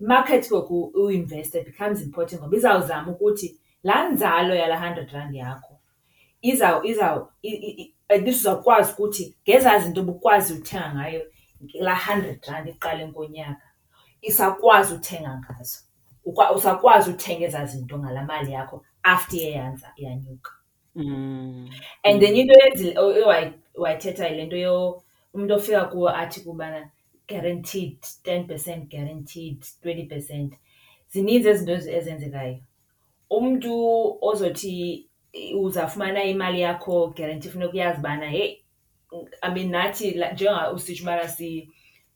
[0.00, 3.48] I-market ngoku uinvesta becomes important ngoba izawuzama ukuthi
[3.86, 5.72] laa nzala yalaa hundred rand yakho
[8.10, 11.22] at least uzawukwazi ukuthi ngezazi into obukwazi uthenga ngayo
[11.84, 13.66] laa hundred rand iqale nkonyaka
[14.28, 15.76] isakwazi uthenga ngazo
[16.56, 18.76] usakwazi uthenga ezaa zinto ngalaa mali yakho
[19.12, 20.50] after iyeyanza iyanyuka
[20.94, 21.70] mm.
[22.06, 22.54] and then into
[23.34, 23.52] e,
[23.82, 24.74] wayithetha yile nto
[25.34, 26.80] umntu ofika kuwo athi kubana
[27.28, 30.50] guaranteed ten percent guaranteed twenty percent
[31.12, 32.56] zininzi ezinto ezenzekayo
[33.36, 33.74] umntu
[34.28, 34.76] ozothi
[35.60, 38.52] uzafumana imali yakho guarantee funeka uyazi ubana heyi
[39.42, 41.26] i mean nathi njenga usitsho ubana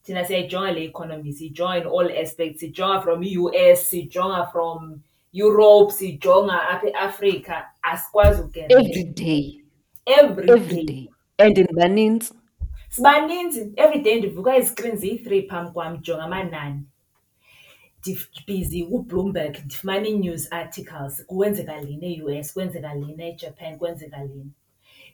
[0.02, 3.46] thina siyayijonga le economy siyijonga in all aspects sijonga from i-u
[3.76, 4.78] s sijonga from
[5.44, 7.56] europe sijonga apha eafrica
[7.90, 9.42] asikwazi ukueveryday
[10.18, 11.02] everyday
[11.38, 12.32] and ndibanintsi
[12.88, 16.82] sibanintsi everyday ndivuka izikrini ziyi-three phambi kwam jonga amanani
[18.01, 24.53] ndibhizi kuBloomberg ndifumana ii-news articles kwenzeka nini e-U_S, kwenzeka nini e-Japan, kwenzeka nini.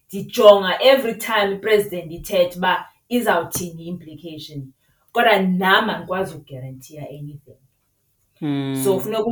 [0.09, 2.72] Ndijonga every time i-president ithetha uba
[3.16, 4.61] izawuthini i-implication
[5.12, 7.59] kodwa nam andikwazi ukugerantiya anything.
[8.39, 8.76] Hmm.
[8.85, 9.24] So funeka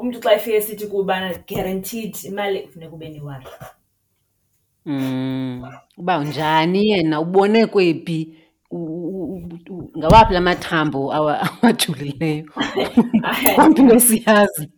[0.00, 3.46] umntu xa efika esithi kubana guaranteed imali funeka ube ne-worry.
[4.84, 5.62] Hmm.
[5.96, 8.45] Uba njani yena ubone kwephi.
[9.98, 12.44] ngawaphi la mathambo awajulileyo
[13.54, 14.68] kwampilo siyazi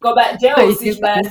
[0.00, 1.22] ngoba njengoba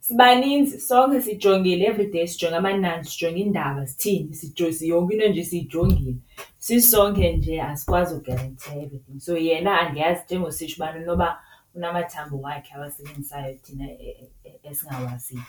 [0.00, 6.16] sibaninzi sonke sijongile everyday sijonge amanani sijonge iindaba sithini yonke into nje siyijongile
[6.58, 11.40] sisonke nje asikwazi uguarantiya everything so yena andiyazi njengositsho ubana noba
[11.74, 15.42] unamathambo wakhe awasebenzisayo thina e, e, e, esingawaziyo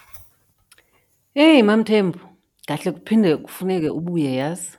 [1.35, 2.19] eyi mamthembu
[2.67, 4.69] kahle kuphinde kufuneke ubuye yazi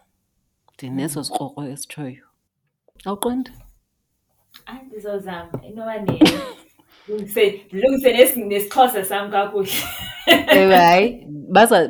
[0.76, 1.24] ndineso mm.
[1.24, 2.24] sikrokro esitshoyo
[3.07, 3.51] awuqondi
[8.36, 9.70] nesixhosa sam kakuhle
[10.57, 11.26] ewe hayi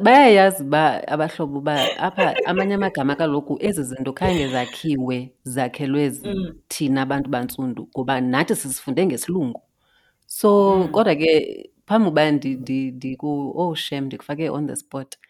[0.02, 5.18] bayayazi uba abahlobo uba apha amanye amagama kaloku ezi zinto khange zakhiwe
[5.54, 6.54] zakhelwe mm.
[6.68, 9.62] thina abantu bantsundu ngoba nathi sisifunde ngesilungu
[10.26, 10.88] so mm.
[10.88, 15.22] kodwa ke phambi uba ndioshem oh, ndikufake on the spot um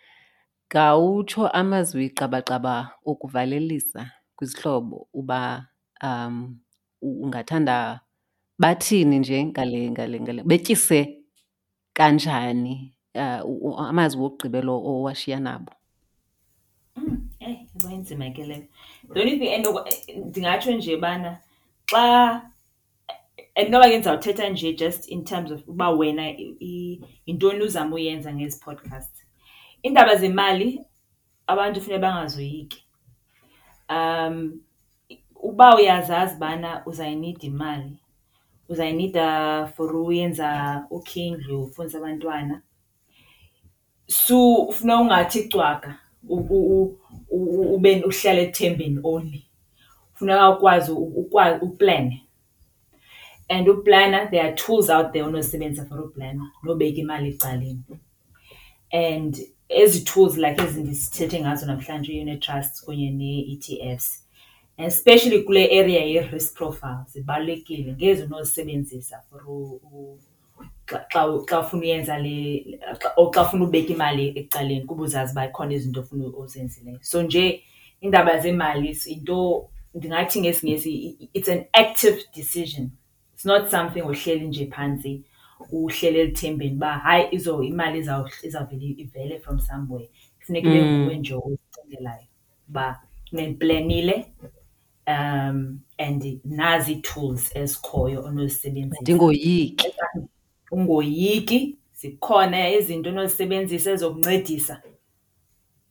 [0.75, 2.75] Gawutsho amazwi gqabagqaba
[3.11, 4.03] okuvalelisa
[4.37, 5.41] kwizihlobo uba
[6.07, 6.35] um,
[7.25, 7.77] ungathanda
[8.63, 11.01] bathini nje ngale ngale ngale betyise
[11.99, 12.77] kanjani
[13.23, 15.73] uh, u, amazwi wokugqibelo owashiya nabo
[16.97, 17.17] mm,
[17.47, 18.67] eyi eh, yabayinzima ke leyo
[19.15, 19.65] the only thing and
[20.29, 21.31] ndingatsho nje ubana
[21.91, 22.03] xa
[23.59, 26.25] and noba ke ndizawuthetha nje just in terms of uba wena
[27.27, 29.15] yintoni uzama uyenza ngezi podcast
[29.89, 30.69] Iindaba zemali
[31.53, 32.81] abantu funeka bangazoyiki.
[33.97, 34.35] Um,
[35.49, 37.95] uba uyazazi ubana uzayinida imali,
[38.71, 39.25] uzayinida
[39.75, 40.49] for uyenza
[40.97, 42.57] ukhe indlu, ufundise abantwana,
[44.25, 45.91] sufuneka ungathi cwaka
[46.29, 49.41] ube uhlale ethembeni only.
[50.19, 50.91] Funeka ukwazi
[51.65, 52.27] uplene
[53.49, 57.85] and uplana there are tools out there onozisebenzisa for uplana nobeka imali ecaleni
[58.93, 59.35] and
[59.69, 64.25] ezi tools like ezi ndisithethe ngazo namhlanje i-unit trusts kunye nee-E_T_Fs
[64.79, 69.41] especially kule area ye-risk profile zibalulekile ngezi unozisebenzisa for
[70.87, 72.65] xa xa ufuna uyenza le
[73.17, 77.63] or xa ufuna ubeka imali ecaleni kuba uzazi uba ikhona izinto ofuna ozenzileyo so nje
[78.03, 82.91] iindaba zemali into ndingathi ngesingesi it's an active decision
[83.35, 85.23] it's not something ohleli nje phantsi
[85.71, 90.09] uhlele elithembeni uba hayi izo imali izawuvele ivele from somewhere
[90.39, 90.75] kufuneke mm.
[90.81, 92.27] benguwe nje oyicingelayo
[92.69, 93.03] uba
[93.33, 94.33] niplenile
[95.07, 99.87] um and nazi ii-tools ezikhoyo onozisebenzisandingoyiki
[100.73, 104.83] ungoyiki zikhona izinto onozisebenzisa ezokuncedisa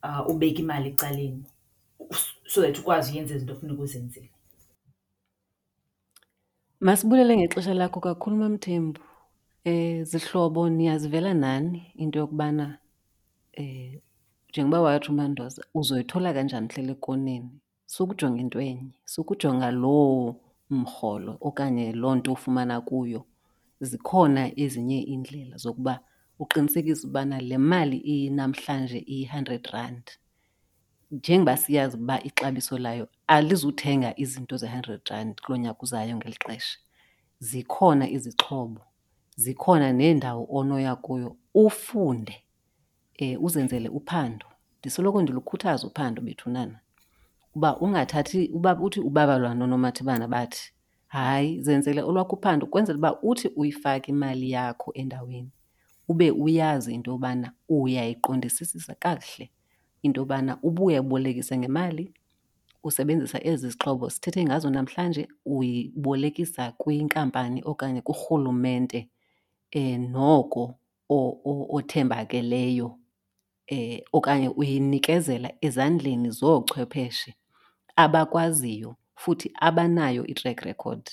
[0.04, 1.44] um uh, ubeka imali ecaleni
[2.48, 4.30] so that ukwazi uyenza izinto ofuneka uzenzile
[6.80, 9.00] masibulele ngexesha lakho kakhulu mamthembu
[10.10, 12.78] Zihlobo, niyazivela nani into yokubana
[13.54, 13.94] eh,
[14.50, 17.50] njengoba wathi uMandoza uzoyithola kanjani hlele ekoneni?
[17.94, 20.36] Sukujonga into enye, sukujonga loo
[20.80, 23.22] mrholo okanye loo nto ufumana kuyo.
[23.88, 25.96] Zikhona ezinye iindlela zokuba
[26.42, 30.06] uqinisekise ubana le mali inamhlanje iyi-hundred rand
[31.16, 33.06] njengoba siyazi ukuba ixabiso layo
[33.36, 36.78] alizuthenga izinto ze-hundred rand kulo nyaka uzayo ngeli xesha,
[37.48, 38.82] zikhona izixhobo
[39.38, 42.36] zikhona neendawo onoya kuyo ufunde
[43.22, 44.46] um uzenzele uphando.
[44.80, 46.80] Ndisoloko ndilukhuthaza uphando bethunana
[47.56, 50.72] uba ungathathi uba uthi ubabalwa noonomathibana bathi,
[51.08, 55.50] hayi zenzele olwakho uphando kwenzela uba uthi uyifake imali yakho endaweni
[56.08, 59.52] ube uyazi into yobana uyayiqondisisisa kakuhle
[60.02, 62.14] into yobana ubuya ubolekise ngemali
[62.84, 69.08] usebenzisa ezi zixhobo sithethe ngazo namhlanje uyibolekisa kwinkampani okanye kurhulumente
[69.76, 70.64] E, noko
[71.76, 72.88] othembakeleyo
[73.78, 77.32] eh okanye uyinikezela ezandleni zochwepheshe
[78.04, 78.92] abakwaziyo
[79.22, 81.04] futhi abanayo i-track record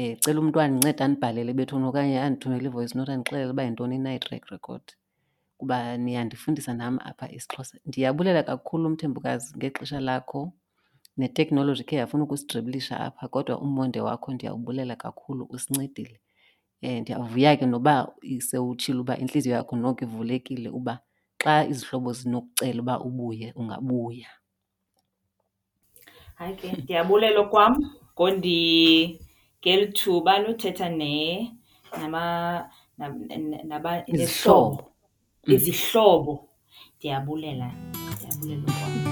[0.00, 4.44] eh cela umntwana inceda anibhalele bethuna okanye andithumele ivoice not andixelele uba yintoni na i-track
[4.54, 4.84] record
[5.58, 10.40] kuba niyandifundisa nam apha isixhosa ndiyabulela kakhulu umthembukazi ngexesha lakho
[11.18, 16.18] neteknoloji khe yafuna ukusidriblisha apha kodwa umonde wakho ndiyawubulela kakhulu usincedile
[16.82, 17.14] and ke
[17.66, 18.06] noba
[18.48, 20.98] sewutshilo uba intliziyo yakho noko ivulekile uba
[21.44, 24.28] xa izihlobo zinokucela uba ubuye ungabuya.
[26.34, 27.76] Hayi ke ndiyabulela kwam
[28.18, 29.20] ngeli
[29.94, 30.88] thuba lothetha
[34.08, 34.94] nezihlobo
[35.46, 35.54] mm.
[35.54, 36.48] izihlobo
[36.98, 37.72] ndiyabulela,
[38.36, 39.07] ndiyabulela kwam.